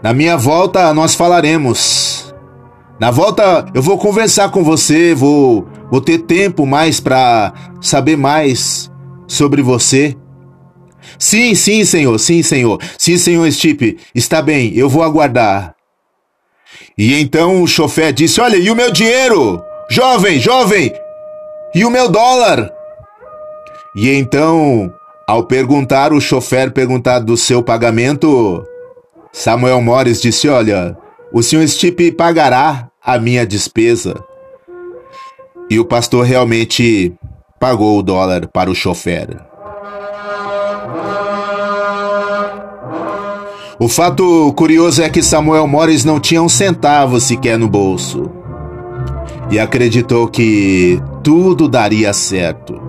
Na 0.00 0.14
minha 0.14 0.36
volta, 0.36 0.94
nós 0.94 1.16
falaremos. 1.16 2.32
Na 3.00 3.10
volta, 3.10 3.66
eu 3.74 3.82
vou 3.82 3.98
conversar 3.98 4.52
com 4.52 4.62
você, 4.62 5.12
vou, 5.12 5.66
vou 5.90 6.00
ter 6.00 6.18
tempo 6.18 6.64
mais 6.64 7.00
para 7.00 7.52
saber 7.80 8.16
mais 8.16 8.88
sobre 9.26 9.60
você. 9.60 10.16
Sim, 11.18 11.54
sim, 11.54 11.84
senhor, 11.84 12.18
sim, 12.18 12.42
senhor. 12.42 12.80
Sim, 12.98 13.16
senhor 13.16 13.50
Stipe, 13.52 13.98
está 14.14 14.42
bem, 14.42 14.72
eu 14.74 14.88
vou 14.88 15.02
aguardar. 15.02 15.74
E 16.96 17.14
então 17.14 17.62
o 17.62 17.66
chofé 17.66 18.10
disse: 18.10 18.40
Olha, 18.40 18.56
e 18.56 18.70
o 18.70 18.74
meu 18.74 18.90
dinheiro? 18.90 19.62
Jovem, 19.88 20.38
jovem! 20.40 20.92
E 21.74 21.84
o 21.84 21.90
meu 21.90 22.08
dólar? 22.08 22.70
E 23.94 24.10
então, 24.10 24.92
ao 25.26 25.44
perguntar, 25.44 26.12
o 26.12 26.20
chofer 26.20 26.72
perguntar 26.72 27.20
do 27.20 27.36
seu 27.36 27.62
pagamento, 27.62 28.66
Samuel 29.32 29.80
Morris 29.80 30.20
disse: 30.20 30.48
Olha, 30.48 30.96
o 31.32 31.42
senhor 31.42 31.66
Stipe 31.68 32.10
pagará 32.10 32.88
a 33.04 33.18
minha 33.18 33.46
despesa. 33.46 34.14
E 35.70 35.78
o 35.78 35.84
pastor 35.84 36.24
realmente 36.24 37.12
pagou 37.60 37.98
o 37.98 38.02
dólar 38.02 38.48
para 38.48 38.70
o 38.70 38.74
chofer. 38.74 39.47
O 43.80 43.86
fato 43.86 44.52
curioso 44.54 45.00
é 45.02 45.08
que 45.08 45.22
Samuel 45.22 45.68
Morris 45.68 46.04
não 46.04 46.18
tinha 46.18 46.42
um 46.42 46.48
centavo 46.48 47.20
sequer 47.20 47.56
no 47.56 47.68
bolso. 47.68 48.28
E 49.52 49.58
acreditou 49.58 50.26
que 50.26 51.00
tudo 51.22 51.68
daria 51.68 52.12
certo. 52.12 52.80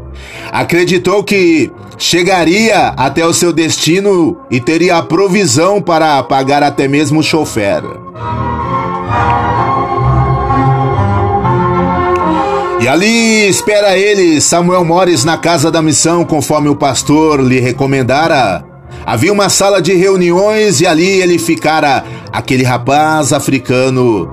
Acreditou 0.52 1.24
que 1.24 1.72
chegaria 1.96 2.88
até 2.98 3.24
o 3.24 3.34
seu 3.34 3.54
destino 3.54 4.38
e 4.50 4.60
teria 4.60 4.98
a 4.98 5.04
provisão 5.04 5.80
para 5.80 6.24
pagar 6.24 6.64
até 6.64 6.88
mesmo 6.88 7.20
o 7.20 7.24
chofer. 7.24 7.84
E 12.82 12.88
ali 12.88 13.48
espera 13.48 13.96
ele, 13.96 14.42
Samuel 14.42 14.84
Morris, 14.84 15.24
na 15.24 15.38
casa 15.38 15.70
da 15.70 15.84
missão, 15.84 16.26
conforme 16.26 16.68
o 16.68 16.76
pastor 16.76 17.42
lhe 17.42 17.60
recomendara. 17.60 18.69
Havia 19.10 19.34
uma 19.34 19.50
sala 19.50 19.82
de 19.82 19.92
reuniões 19.96 20.82
e 20.82 20.86
ali 20.86 21.04
ele 21.04 21.40
ficara 21.40 22.04
aquele 22.32 22.62
rapaz 22.62 23.34
africano 23.34 24.32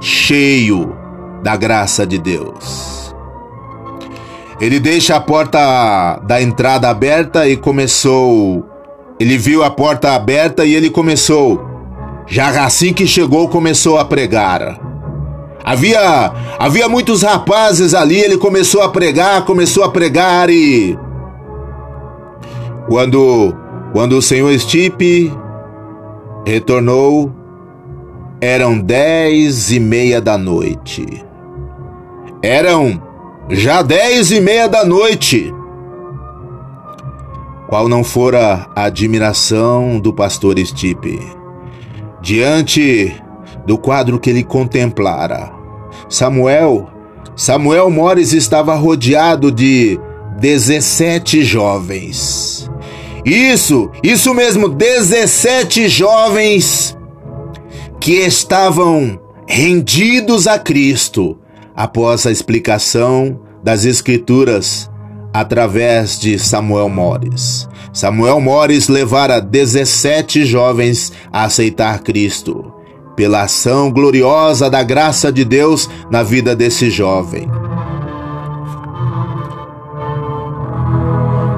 cheio 0.00 0.96
da 1.42 1.56
graça 1.56 2.06
de 2.06 2.18
Deus. 2.18 3.12
Ele 4.60 4.78
deixa 4.78 5.16
a 5.16 5.20
porta 5.20 6.20
da 6.24 6.40
entrada 6.40 6.88
aberta 6.88 7.48
e 7.48 7.56
começou. 7.56 8.64
Ele 9.18 9.36
viu 9.36 9.64
a 9.64 9.70
porta 9.70 10.12
aberta 10.12 10.64
e 10.64 10.72
ele 10.72 10.88
começou. 10.88 11.60
Já 12.24 12.64
assim 12.64 12.92
que 12.92 13.08
chegou, 13.08 13.48
começou 13.48 13.98
a 13.98 14.04
pregar. 14.04 14.78
Havia 15.64 16.32
havia 16.60 16.88
muitos 16.88 17.22
rapazes 17.22 17.92
ali, 17.92 18.20
ele 18.20 18.38
começou 18.38 18.82
a 18.82 18.88
pregar, 18.88 19.44
começou 19.44 19.82
a 19.82 19.88
pregar 19.88 20.48
e 20.48 20.96
quando 22.86 23.61
quando 23.92 24.16
o 24.16 24.22
senhor 24.22 24.58
Stipe 24.58 25.30
retornou, 26.46 27.30
eram 28.40 28.78
dez 28.78 29.70
e 29.70 29.78
meia 29.78 30.18
da 30.18 30.38
noite. 30.38 31.22
Eram 32.42 33.00
já 33.50 33.82
dez 33.82 34.32
e 34.32 34.40
meia 34.40 34.66
da 34.66 34.82
noite. 34.82 35.54
Qual 37.68 37.86
não 37.86 38.02
fora 38.02 38.66
a 38.74 38.84
admiração 38.84 40.00
do 40.00 40.12
pastor 40.12 40.58
Stipe 40.58 41.20
diante 42.22 43.14
do 43.66 43.76
quadro 43.76 44.18
que 44.18 44.30
ele 44.30 44.42
contemplara? 44.42 45.52
Samuel, 46.08 46.88
Samuel 47.36 47.90
Mores 47.90 48.32
estava 48.32 48.74
rodeado 48.74 49.52
de 49.52 50.00
dezessete 50.38 51.42
jovens 51.42 52.71
isso, 53.24 53.90
isso 54.02 54.34
mesmo, 54.34 54.68
17 54.68 55.88
jovens 55.88 56.96
que 58.00 58.14
estavam 58.14 59.20
rendidos 59.46 60.46
a 60.46 60.58
Cristo 60.58 61.38
após 61.74 62.26
a 62.26 62.32
explicação 62.32 63.40
das 63.62 63.84
Escrituras 63.84 64.90
através 65.32 66.18
de 66.18 66.38
Samuel 66.38 66.88
Mores. 66.88 67.68
Samuel 67.92 68.40
Mores 68.40 68.88
levara 68.88 69.40
17 69.40 70.44
jovens 70.44 71.12
a 71.32 71.44
aceitar 71.44 72.00
Cristo 72.00 72.72
pela 73.14 73.42
ação 73.42 73.90
gloriosa 73.90 74.68
da 74.68 74.82
graça 74.82 75.30
de 75.30 75.44
Deus 75.44 75.88
na 76.10 76.22
vida 76.22 76.56
desse 76.56 76.90
jovem. 76.90 77.48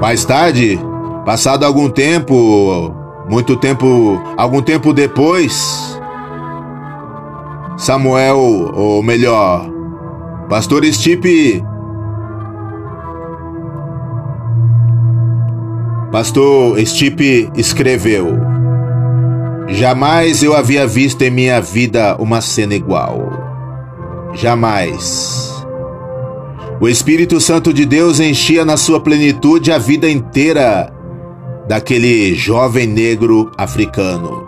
Mais 0.01 0.23
tarde, 0.25 0.79
Passado 1.25 1.65
algum 1.65 1.89
tempo, 1.89 2.93
muito 3.27 3.57
tempo, 3.57 4.21
algum 4.37 4.61
tempo 4.61 4.93
depois, 4.93 5.99
Samuel, 7.75 8.37
ou 8.75 9.01
melhor, 9.01 9.67
Pastor 10.47 10.85
Stipe 10.85 11.65
Pastor 16.11 16.79
Stipe 16.85 17.49
escreveu: 17.57 18.37
Jamais 19.67 20.43
eu 20.43 20.55
havia 20.55 20.85
visto 20.85 21.23
em 21.23 21.31
minha 21.31 21.59
vida 21.59 22.15
uma 22.19 22.39
cena 22.39 22.75
igual. 22.75 23.33
Jamais. 24.35 25.65
O 26.79 26.87
Espírito 26.87 27.41
Santo 27.41 27.73
de 27.73 27.85
Deus 27.85 28.19
enchia 28.19 28.63
na 28.63 28.77
sua 28.77 28.99
plenitude 28.99 29.71
a 29.71 29.77
vida 29.77 30.09
inteira 30.09 30.94
daquele 31.67 32.35
jovem 32.35 32.87
negro 32.87 33.51
africano. 33.57 34.45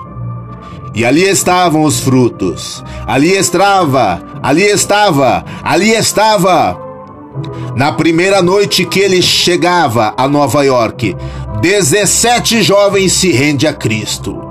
E 0.93 1.05
ali 1.05 1.23
estavam 1.23 1.83
os 1.83 1.99
frutos. 1.99 2.83
Ali 3.05 3.31
estava, 3.31 4.21
ali 4.41 4.63
estava, 4.63 5.45
ali 5.63 5.91
estava. 5.91 6.77
Na 7.75 7.91
primeira 7.91 8.41
noite 8.41 8.83
que 8.85 8.99
ele 8.99 9.21
chegava 9.21 10.13
a 10.17 10.27
Nova 10.27 10.63
York, 10.63 11.15
17 11.61 12.63
jovens 12.63 13.13
se 13.13 13.31
rendem 13.31 13.69
a 13.69 13.73
Cristo. 13.73 14.41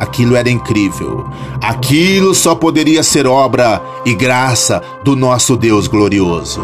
Aquilo 0.00 0.36
era 0.36 0.50
incrível. 0.50 1.24
Aquilo 1.62 2.34
só 2.34 2.54
poderia 2.54 3.02
ser 3.02 3.26
obra 3.26 3.82
e 4.04 4.14
graça 4.14 4.82
do 5.04 5.14
nosso 5.14 5.56
Deus 5.56 5.86
glorioso. 5.86 6.60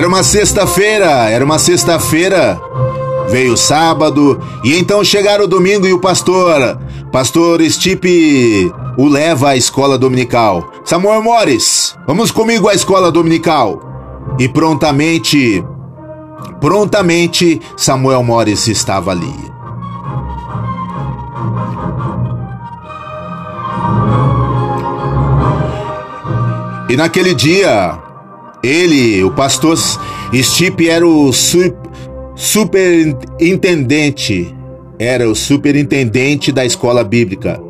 Era 0.00 0.08
uma 0.08 0.22
sexta-feira, 0.22 1.28
era 1.28 1.44
uma 1.44 1.58
sexta-feira, 1.58 2.58
veio 3.28 3.54
sábado, 3.54 4.40
e 4.64 4.74
então 4.78 5.04
chegaram 5.04 5.44
o 5.44 5.46
domingo 5.46 5.86
e 5.86 5.92
o 5.92 6.00
pastor, 6.00 6.80
pastor 7.12 7.60
Stipe, 7.60 8.72
o 8.96 9.06
leva 9.06 9.50
à 9.50 9.56
escola 9.58 9.98
dominical. 9.98 10.72
Samuel 10.86 11.22
Morris, 11.22 11.94
vamos 12.06 12.30
comigo 12.30 12.66
à 12.66 12.72
escola 12.72 13.12
dominical. 13.12 13.78
E 14.38 14.48
prontamente, 14.48 15.62
prontamente, 16.62 17.60
Samuel 17.76 18.22
Morris 18.22 18.68
estava 18.68 19.10
ali. 19.10 19.34
E 26.88 26.96
naquele 26.96 27.34
dia, 27.34 27.98
ele, 28.62 29.24
o 29.24 29.30
pastor 29.30 29.76
Stipe, 30.34 30.88
era 30.88 31.06
o 31.06 31.32
su 31.32 31.58
superintendente, 32.36 34.54
era 34.98 35.28
o 35.28 35.34
superintendente 35.34 36.52
da 36.52 36.64
escola 36.64 37.04
bíblica. 37.04 37.60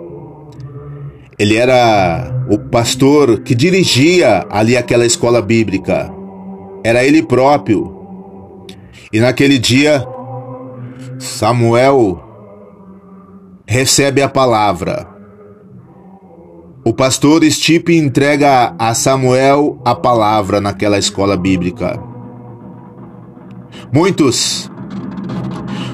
Ele 1.39 1.57
era 1.57 2.45
o 2.51 2.59
pastor 2.59 3.41
que 3.41 3.55
dirigia 3.55 4.47
ali 4.51 4.77
aquela 4.77 5.07
escola 5.07 5.41
bíblica. 5.41 6.13
Era 6.85 7.05
ele 7.05 7.23
próprio. 7.23 8.67
E 9.13 9.21
naquele 9.21 9.59
dia, 9.59 10.07
Samuel 11.19 12.23
recebe 13.67 14.23
a 14.23 14.29
palavra. 14.29 15.10
O 16.83 16.95
pastor 16.95 17.45
Stipe 17.45 17.95
entrega 17.95 18.75
a 18.79 18.95
Samuel 18.95 19.79
a 19.85 19.95
palavra 19.95 20.63
naquela 20.63 20.99
escola 20.99 21.37
bíblica. 21.37 22.03
Muitos, 23.93 24.71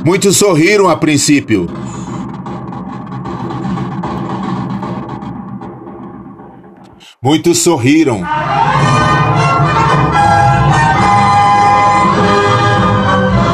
muitos 0.04 0.36
sorriram 0.36 0.88
a 0.88 0.96
princípio. 0.96 1.66
Muitos 7.20 7.58
sorriram. 7.58 8.22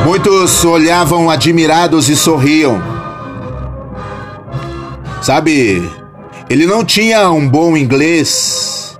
Muitos 0.05 0.63
olhavam 0.67 1.31
admirados 1.31 2.11
e 2.11 2.17
sorriam. 2.17 2.83
Sabe, 5.23 5.83
ele 6.53 6.67
não 6.67 6.85
tinha 6.85 7.31
um 7.31 7.49
bom 7.49 7.75
inglês, 7.79 8.99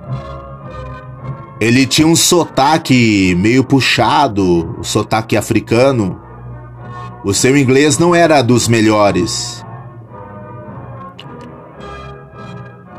ele 1.61 1.85
tinha 1.85 2.07
um 2.07 2.15
sotaque 2.15 3.35
meio 3.35 3.63
puxado, 3.63 4.75
o 4.79 4.83
sotaque 4.83 5.37
africano. 5.37 6.19
O 7.23 7.31
seu 7.31 7.55
inglês 7.55 7.99
não 7.99 8.15
era 8.15 8.41
dos 8.41 8.67
melhores. 8.67 9.63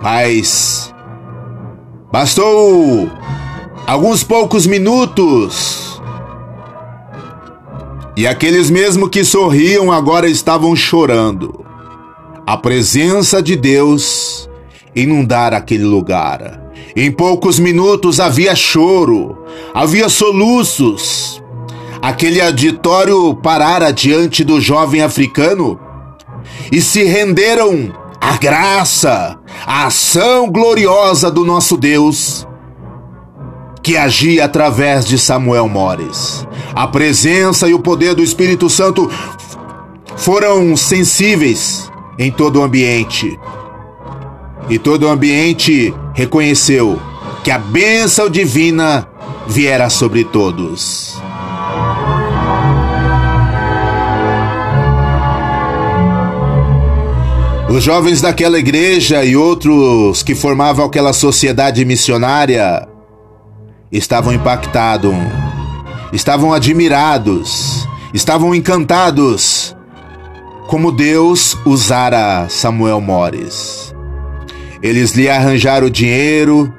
Mas 0.00 0.94
bastou 2.12 3.10
alguns 3.88 4.22
poucos 4.22 4.68
minutos 4.68 6.00
e 8.16 8.24
aqueles 8.24 8.70
mesmo 8.70 9.10
que 9.10 9.24
sorriam 9.24 9.90
agora 9.90 10.28
estavam 10.28 10.76
chorando. 10.76 11.63
A 12.46 12.58
presença 12.58 13.42
de 13.42 13.56
Deus 13.56 14.50
inundar 14.94 15.54
aquele 15.54 15.84
lugar. 15.84 16.60
Em 16.94 17.10
poucos 17.10 17.58
minutos 17.58 18.20
havia 18.20 18.54
choro, 18.54 19.38
havia 19.72 20.10
soluços. 20.10 21.42
Aquele 22.02 22.42
auditório 22.42 23.34
parara 23.36 23.90
diante 23.90 24.44
do 24.44 24.60
jovem 24.60 25.00
africano 25.00 25.80
e 26.70 26.82
se 26.82 27.02
renderam 27.04 27.90
à 28.20 28.36
graça, 28.36 29.38
à 29.66 29.86
ação 29.86 30.50
gloriosa 30.50 31.30
do 31.30 31.46
nosso 31.46 31.78
Deus, 31.78 32.46
que 33.82 33.96
agia 33.96 34.44
através 34.44 35.06
de 35.06 35.16
Samuel 35.16 35.66
Mores. 35.66 36.46
A 36.74 36.86
presença 36.86 37.66
e 37.66 37.72
o 37.72 37.80
poder 37.80 38.14
do 38.14 38.22
Espírito 38.22 38.68
Santo 38.68 39.10
foram 40.14 40.76
sensíveis 40.76 41.90
em 42.18 42.30
todo 42.30 42.60
o 42.60 42.62
ambiente 42.62 43.38
e 44.68 44.78
todo 44.78 45.04
o 45.04 45.08
ambiente 45.08 45.94
reconheceu 46.14 46.98
que 47.42 47.50
a 47.50 47.58
bênção 47.58 48.30
divina 48.30 49.06
viera 49.46 49.90
sobre 49.90 50.24
todos. 50.24 51.14
Os 57.68 57.82
jovens 57.82 58.22
daquela 58.22 58.58
igreja 58.58 59.24
e 59.24 59.36
outros 59.36 60.22
que 60.22 60.34
formavam 60.34 60.86
aquela 60.86 61.12
sociedade 61.12 61.84
missionária 61.84 62.88
estavam 63.90 64.32
impactados, 64.32 65.14
estavam 66.12 66.52
admirados, 66.52 67.86
estavam 68.14 68.54
encantados 68.54 69.73
como 70.66 70.90
Deus 70.90 71.56
usara 71.64 72.48
Samuel 72.48 73.00
Mores. 73.00 73.94
Eles 74.82 75.12
lhe 75.12 75.28
arranjaram 75.28 75.88
dinheiro, 75.88 76.72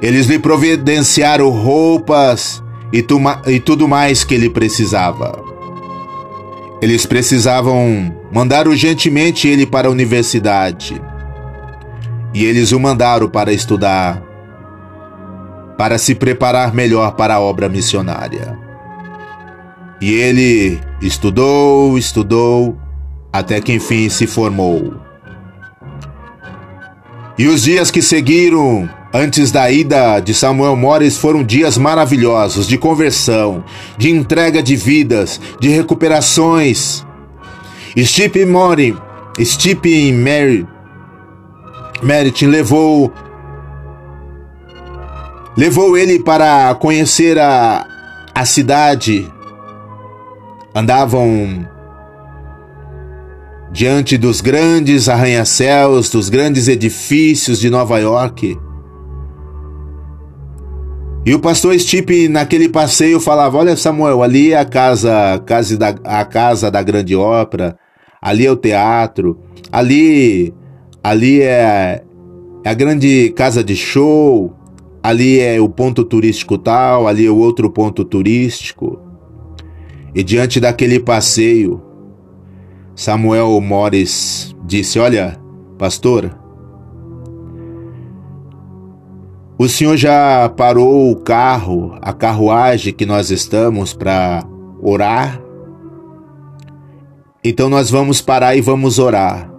eles 0.00 0.26
lhe 0.26 0.38
providenciaram 0.38 1.48
roupas 1.50 2.62
e, 2.92 3.04
e 3.46 3.60
tudo 3.60 3.88
mais 3.88 4.24
que 4.24 4.34
ele 4.34 4.50
precisava. 4.50 5.42
Eles 6.80 7.06
precisavam 7.06 8.12
mandar 8.32 8.66
urgentemente 8.66 9.46
ele 9.46 9.64
para 9.64 9.86
a 9.86 9.90
universidade. 9.90 11.00
E 12.34 12.44
eles 12.44 12.72
o 12.72 12.80
mandaram 12.80 13.28
para 13.28 13.52
estudar, 13.52 14.20
para 15.78 15.98
se 15.98 16.14
preparar 16.14 16.74
melhor 16.74 17.12
para 17.12 17.34
a 17.34 17.40
obra 17.40 17.68
missionária. 17.68 18.58
E 20.00 20.12
ele 20.12 20.80
estudou, 21.00 21.96
estudou, 21.96 22.76
até 23.32 23.60
que 23.60 23.72
enfim 23.72 24.08
se 24.08 24.26
formou. 24.26 24.94
E 27.38 27.46
os 27.46 27.62
dias 27.62 27.90
que 27.90 28.02
seguiram 28.02 28.88
antes 29.12 29.50
da 29.50 29.70
ida 29.70 30.20
de 30.20 30.34
Samuel 30.34 30.76
Morris 30.76 31.16
foram 31.16 31.42
dias 31.42 31.78
maravilhosos 31.78 32.66
de 32.66 32.76
conversão, 32.76 33.64
de 33.96 34.10
entrega 34.10 34.62
de 34.62 34.76
vidas, 34.76 35.40
de 35.58 35.68
recuperações. 35.68 37.04
Steve 37.98 38.44
Mori, 38.44 38.96
Steve 39.40 40.12
Mary, 40.12 40.66
Meritin 42.02 42.46
levou 42.46 43.12
levou 45.56 45.96
ele 45.96 46.18
para 46.18 46.74
conhecer 46.74 47.38
a, 47.38 47.86
a 48.34 48.44
cidade. 48.44 49.30
Andavam 50.74 51.68
diante 53.72 54.18
dos 54.18 54.42
grandes 54.42 55.08
arranha-céus, 55.08 56.10
dos 56.10 56.28
grandes 56.28 56.68
edifícios 56.68 57.58
de 57.58 57.70
Nova 57.70 57.98
York. 57.98 58.56
E 61.24 61.34
o 61.34 61.40
pastor 61.40 61.78
Stipe, 61.78 62.28
naquele 62.28 62.68
passeio, 62.68 63.18
falava: 63.18 63.56
Olha, 63.56 63.76
Samuel, 63.76 64.22
ali 64.22 64.52
é 64.52 64.58
a 64.58 64.64
casa, 64.64 65.38
casa 65.46 65.76
da, 65.78 65.94
a 66.04 66.24
casa 66.24 66.70
da 66.70 66.82
grande 66.82 67.16
ópera, 67.16 67.78
ali 68.20 68.44
é 68.44 68.50
o 68.50 68.56
teatro, 68.56 69.38
ali, 69.70 70.52
ali 71.02 71.40
é, 71.40 72.02
é 72.64 72.68
a 72.68 72.74
grande 72.74 73.32
casa 73.36 73.62
de 73.62 73.76
show, 73.76 74.52
ali 75.02 75.38
é 75.38 75.60
o 75.60 75.68
ponto 75.68 76.04
turístico 76.04 76.58
tal, 76.58 77.06
ali 77.06 77.24
é 77.24 77.30
o 77.30 77.38
outro 77.38 77.70
ponto 77.70 78.04
turístico. 78.04 79.00
E 80.14 80.22
diante 80.24 80.60
daquele 80.60 80.98
passeio, 80.98 81.80
Samuel 82.94 83.60
Mores 83.60 84.54
disse: 84.64 84.98
Olha, 84.98 85.38
pastor, 85.78 86.36
o 89.58 89.68
senhor 89.68 89.96
já 89.96 90.48
parou 90.48 91.10
o 91.10 91.16
carro, 91.16 91.96
a 92.02 92.12
carruagem 92.12 92.92
que 92.92 93.06
nós 93.06 93.30
estamos 93.30 93.92
para 93.92 94.44
orar? 94.82 95.40
Então 97.44 97.68
nós 97.68 97.90
vamos 97.90 98.20
parar 98.20 98.56
e 98.56 98.60
vamos 98.60 98.98
orar. 98.98 99.50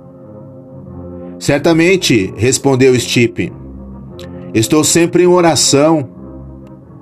Certamente, 1.39 2.33
respondeu 2.37 2.97
Stipe. 2.99 3.51
Estou 4.53 4.83
sempre 4.83 5.23
em 5.23 5.27
oração. 5.27 6.09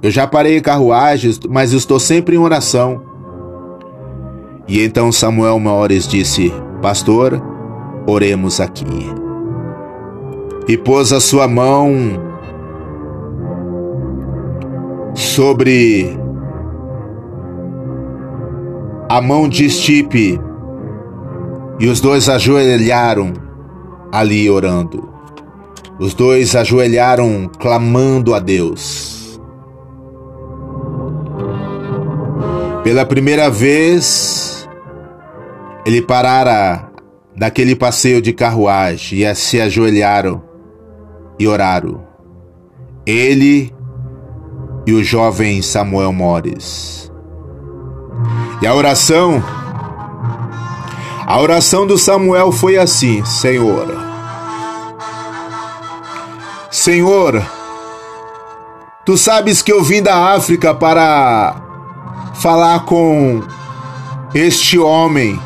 Eu 0.02 0.10
já 0.10 0.26
parei 0.26 0.60
carruagens, 0.62 1.40
mas 1.50 1.74
estou 1.74 2.00
sempre 2.00 2.36
em 2.36 2.40
oração. 2.40 3.11
E 4.68 4.84
então 4.84 5.12
Samuel 5.12 5.60
Maores 5.60 6.08
disse: 6.08 6.52
Pastor, 6.82 7.42
oremos 8.08 8.60
aqui. 8.60 8.86
E 10.68 10.78
pôs 10.78 11.12
a 11.12 11.20
sua 11.20 11.48
mão 11.48 11.92
sobre 15.14 16.18
a 19.10 19.20
mão 19.20 19.50
de 19.50 19.66
Estipe 19.66 20.40
e 21.80 21.88
os 21.88 22.00
dois 22.00 22.30
ajoelharam 22.30 23.34
ali 24.12 24.50
orando. 24.50 25.10
Os 26.00 26.14
dois 26.14 26.56
ajoelharam 26.56 27.50
clamando 27.60 28.34
a 28.34 28.40
Deus. 28.40 29.21
Pela 32.84 33.06
primeira 33.06 33.48
vez, 33.48 34.68
ele 35.86 36.02
parara 36.02 36.90
daquele 37.38 37.76
passeio 37.76 38.20
de 38.20 38.34
carruagem 38.34 39.20
e 39.20 39.36
se 39.36 39.62
ajoelharam 39.62 40.44
e 41.38 41.48
oraram. 41.48 42.04
Ele 43.06 43.72
e 44.88 44.94
o 44.94 45.04
jovem 45.04 45.62
Samuel 45.62 46.12
Mores. 46.12 47.12
E 48.64 48.68
a 48.68 48.74
oração, 48.74 49.44
a 51.26 51.40
oração 51.40 51.86
do 51.86 52.00
Samuel 52.00 52.52
foi 52.52 52.78
assim: 52.78 53.24
Senhor, 53.26 53.88
Senhor, 56.72 57.44
tu 59.06 59.16
sabes 59.18 59.62
que 59.62 59.72
eu 59.72 59.84
vim 59.84 60.02
da 60.02 60.34
África 60.34 60.74
para 60.74 61.71
falar 62.34 62.86
com 62.86 63.42
este 64.34 64.78
homem. 64.78 65.40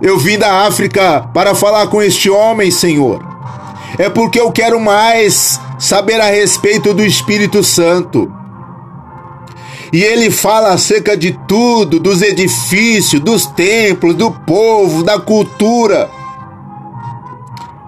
Eu 0.00 0.18
vim 0.18 0.38
da 0.38 0.66
África 0.66 1.28
para 1.32 1.54
falar 1.54 1.86
com 1.86 2.02
este 2.02 2.28
homem, 2.28 2.70
Senhor. 2.70 3.24
É 3.98 4.08
porque 4.08 4.40
eu 4.40 4.50
quero 4.50 4.80
mais 4.80 5.60
saber 5.78 6.20
a 6.20 6.26
respeito 6.26 6.92
do 6.92 7.04
Espírito 7.04 7.62
Santo. 7.62 8.32
E 9.92 10.02
ele 10.02 10.30
fala 10.30 10.72
acerca 10.72 11.16
de 11.16 11.38
tudo, 11.46 12.00
dos 12.00 12.22
edifícios, 12.22 13.20
dos 13.20 13.46
templos, 13.46 14.14
do 14.14 14.30
povo, 14.30 15.02
da 15.02 15.20
cultura. 15.20 16.10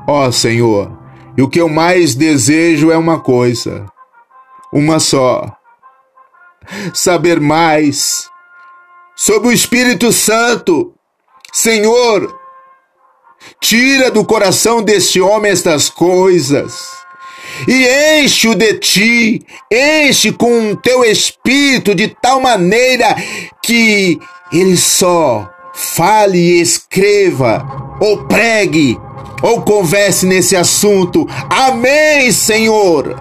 Ó 0.06 0.26
oh, 0.26 0.32
Senhor, 0.32 0.92
e 1.36 1.40
o 1.40 1.48
que 1.48 1.58
eu 1.58 1.68
mais 1.68 2.14
desejo 2.14 2.90
é 2.90 2.98
uma 2.98 3.18
coisa, 3.20 3.86
uma 4.70 5.00
só: 5.00 5.50
saber 6.92 7.40
mais 7.40 8.28
sobre 9.16 9.48
o 9.48 9.52
Espírito 9.52 10.12
Santo. 10.12 10.92
Senhor, 11.52 12.34
tira 13.60 14.10
do 14.10 14.24
coração 14.24 14.82
deste 14.82 15.20
homem 15.20 15.52
estas 15.52 15.88
coisas 15.88 17.04
e 17.68 18.20
enche-o 18.20 18.54
de 18.54 18.74
ti, 18.74 19.46
enche 19.70 20.32
com 20.32 20.74
teu 20.74 21.04
espírito 21.04 21.94
de 21.94 22.08
tal 22.08 22.40
maneira 22.40 23.14
que 23.62 24.18
ele 24.52 24.76
só 24.76 25.48
fale 25.72 26.38
e 26.38 26.60
escreva, 26.60 27.96
ou 28.00 28.24
pregue, 28.26 28.98
ou 29.42 29.62
converse 29.62 30.26
nesse 30.26 30.56
assunto. 30.56 31.26
Amém, 31.48 32.30
Senhor. 32.32 33.20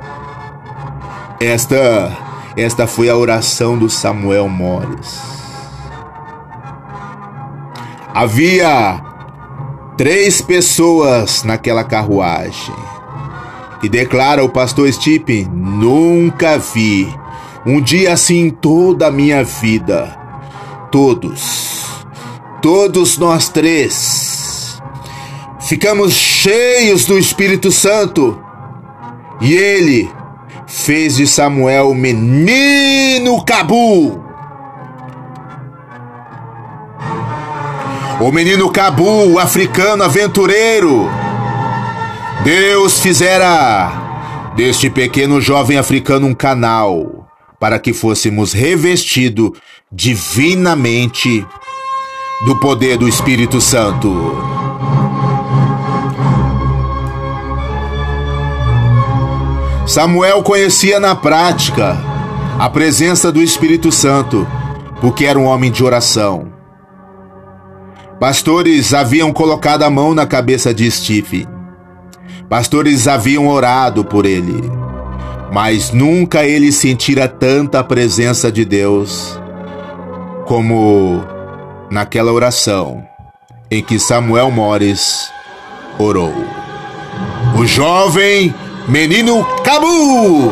Esta 1.40 2.23
esta 2.56 2.86
foi 2.86 3.10
a 3.10 3.16
oração 3.16 3.78
do 3.78 3.90
Samuel 3.90 4.48
Mores. 4.48 5.20
Havia 8.14 9.02
três 9.98 10.42
pessoas 10.42 11.44
naquela 11.44 11.84
carruagem. 11.84 12.76
E 13.82 13.90
declara 13.90 14.44
o 14.44 14.50
pastor 14.50 14.92
Stipe: 14.94 15.48
Nunca 15.52 16.58
vi 16.58 17.12
um 17.66 17.82
dia 17.82 18.14
assim 18.14 18.42
em 18.46 18.50
toda 18.50 19.08
a 19.08 19.12
minha 19.12 19.44
vida. 19.44 20.16
Todos, 20.92 22.06
todos 22.62 23.18
nós 23.18 23.50
três, 23.50 24.80
ficamos 25.60 26.14
cheios 26.14 27.06
do 27.06 27.18
Espírito 27.18 27.72
Santo. 27.72 28.40
E 29.42 29.54
ele 29.54 30.10
fez 30.74 31.16
de 31.16 31.28
Samuel 31.28 31.94
menino 31.94 33.46
Cabu. 33.46 34.22
O 38.20 38.32
menino 38.32 38.70
Cabu, 38.72 39.38
africano 39.38 40.04
aventureiro 40.04 41.10
Deus 42.44 43.00
fizera 43.00 44.52
deste 44.56 44.90
pequeno 44.90 45.40
jovem 45.40 45.78
africano 45.78 46.28
um 46.28 46.34
canal 46.34 47.28
para 47.60 47.80
que 47.80 47.94
fôssemos 47.94 48.52
revestidos 48.52 49.52
divinamente 49.92 51.46
do 52.46 52.60
poder 52.60 52.98
do 52.98 53.08
Espírito 53.08 53.62
Santo. 53.62 54.73
Samuel 59.94 60.42
conhecia 60.42 61.00
na 61.00 61.16
prática 61.16 61.96
a 62.58 62.68
presença 62.68 63.32
do 63.32 63.40
Espírito 63.40 63.92
Santo, 63.92 64.48
porque 65.00 65.24
era 65.24 65.38
um 65.38 65.46
homem 65.46 65.72
de 65.72 65.84
oração. 65.84 66.52
Pastores 68.20 68.92
haviam 68.92 69.32
colocado 69.32 69.84
a 69.84 69.92
mão 69.92 70.16
na 70.16 70.26
cabeça 70.26 70.74
de 70.74 70.90
Steve 70.90 71.48
Pastores 72.50 73.08
haviam 73.08 73.48
orado 73.48 74.04
por 74.04 74.26
ele, 74.26 74.64
mas 75.52 75.92
nunca 75.92 76.44
ele 76.44 76.72
sentira 76.72 77.28
tanta 77.28 77.84
presença 77.84 78.52
de 78.52 78.66
Deus 78.66 79.40
como 80.48 81.24
naquela 81.92 82.32
oração 82.32 83.04
em 83.70 83.84
que 83.84 84.00
Samuel 84.00 84.50
Mores 84.50 85.32
orou. 86.00 86.34
O 87.56 87.68
jovem 87.68 88.52
menino 88.88 89.46
Cabu! 89.64 90.52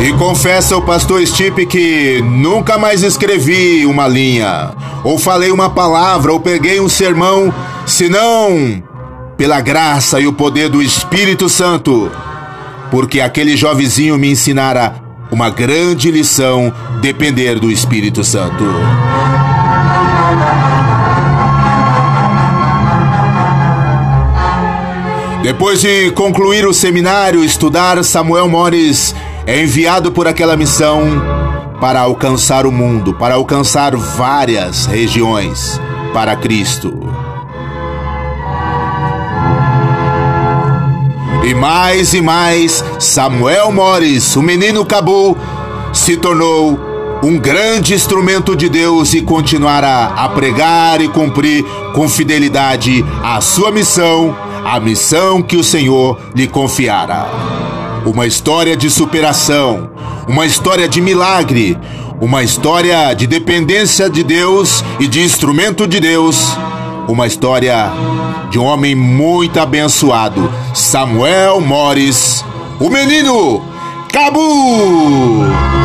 E 0.00 0.12
confessa 0.12 0.76
o 0.76 0.82
pastor 0.82 1.26
Stipe 1.26 1.66
que 1.66 2.22
nunca 2.22 2.78
mais 2.78 3.02
escrevi 3.02 3.84
uma 3.84 4.06
linha, 4.06 4.70
ou 5.02 5.18
falei 5.18 5.50
uma 5.50 5.68
palavra, 5.68 6.32
ou 6.32 6.38
peguei 6.38 6.80
um 6.80 6.88
sermão, 6.88 7.52
senão 7.84 8.82
pela 9.36 9.60
graça 9.60 10.20
e 10.20 10.26
o 10.26 10.32
poder 10.32 10.68
do 10.68 10.80
Espírito 10.80 11.48
Santo, 11.48 12.10
porque 12.90 13.20
aquele 13.20 13.56
jovenzinho 13.56 14.16
me 14.16 14.30
ensinara 14.30 15.07
uma 15.30 15.50
grande 15.50 16.10
lição 16.10 16.72
depender 17.00 17.58
do 17.58 17.70
Espírito 17.70 18.24
Santo. 18.24 18.64
Depois 25.42 25.80
de 25.80 26.10
concluir 26.10 26.66
o 26.66 26.74
seminário, 26.74 27.44
estudar 27.44 28.02
Samuel 28.04 28.48
Mores 28.48 29.14
é 29.46 29.62
enviado 29.62 30.12
por 30.12 30.28
aquela 30.28 30.56
missão 30.56 31.22
para 31.80 32.00
alcançar 32.00 32.66
o 32.66 32.72
mundo, 32.72 33.14
para 33.14 33.34
alcançar 33.34 33.96
várias 33.96 34.84
regiões 34.86 35.80
para 36.12 36.36
Cristo. 36.36 37.27
Mais 41.58 42.14
e 42.14 42.20
mais, 42.20 42.84
Samuel 43.00 43.72
Morris, 43.72 44.36
o 44.36 44.42
menino 44.42 44.84
Cabu, 44.84 45.36
se 45.92 46.16
tornou 46.16 46.78
um 47.22 47.36
grande 47.36 47.94
instrumento 47.94 48.54
de 48.54 48.68
Deus 48.68 49.12
e 49.12 49.22
continuará 49.22 50.14
a 50.16 50.28
pregar 50.28 51.00
e 51.00 51.08
cumprir 51.08 51.64
com 51.94 52.08
fidelidade 52.08 53.04
a 53.24 53.40
sua 53.40 53.72
missão, 53.72 54.36
a 54.64 54.78
missão 54.78 55.42
que 55.42 55.56
o 55.56 55.64
Senhor 55.64 56.20
lhe 56.32 56.46
confiara. 56.46 57.26
Uma 58.06 58.24
história 58.24 58.76
de 58.76 58.88
superação, 58.88 59.90
uma 60.28 60.46
história 60.46 60.88
de 60.88 61.00
milagre, 61.00 61.76
uma 62.20 62.44
história 62.44 63.12
de 63.14 63.26
dependência 63.26 64.08
de 64.08 64.22
Deus 64.22 64.84
e 65.00 65.08
de 65.08 65.22
instrumento 65.22 65.88
de 65.88 65.98
Deus, 65.98 66.56
uma 67.08 67.26
história 67.26 67.90
de 68.50 68.58
um 68.58 68.64
homem 68.64 68.94
muito 68.94 69.58
abençoado, 69.58 70.52
Samuel 70.74 71.60
Morris, 71.60 72.44
o 72.78 72.90
menino 72.90 73.62
Cabu. 74.12 75.77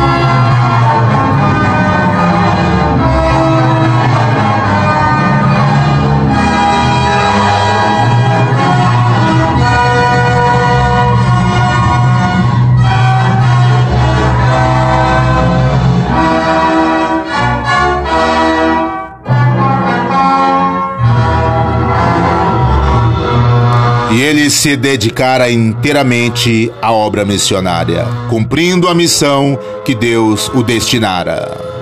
se 24.50 24.76
dedicara 24.76 25.50
inteiramente 25.50 26.72
à 26.80 26.92
obra 26.92 27.24
missionária, 27.24 28.06
cumprindo 28.28 28.88
a 28.88 28.94
missão 28.94 29.58
que 29.84 29.94
Deus 29.94 30.48
o 30.48 30.62
destinara. 30.62 31.74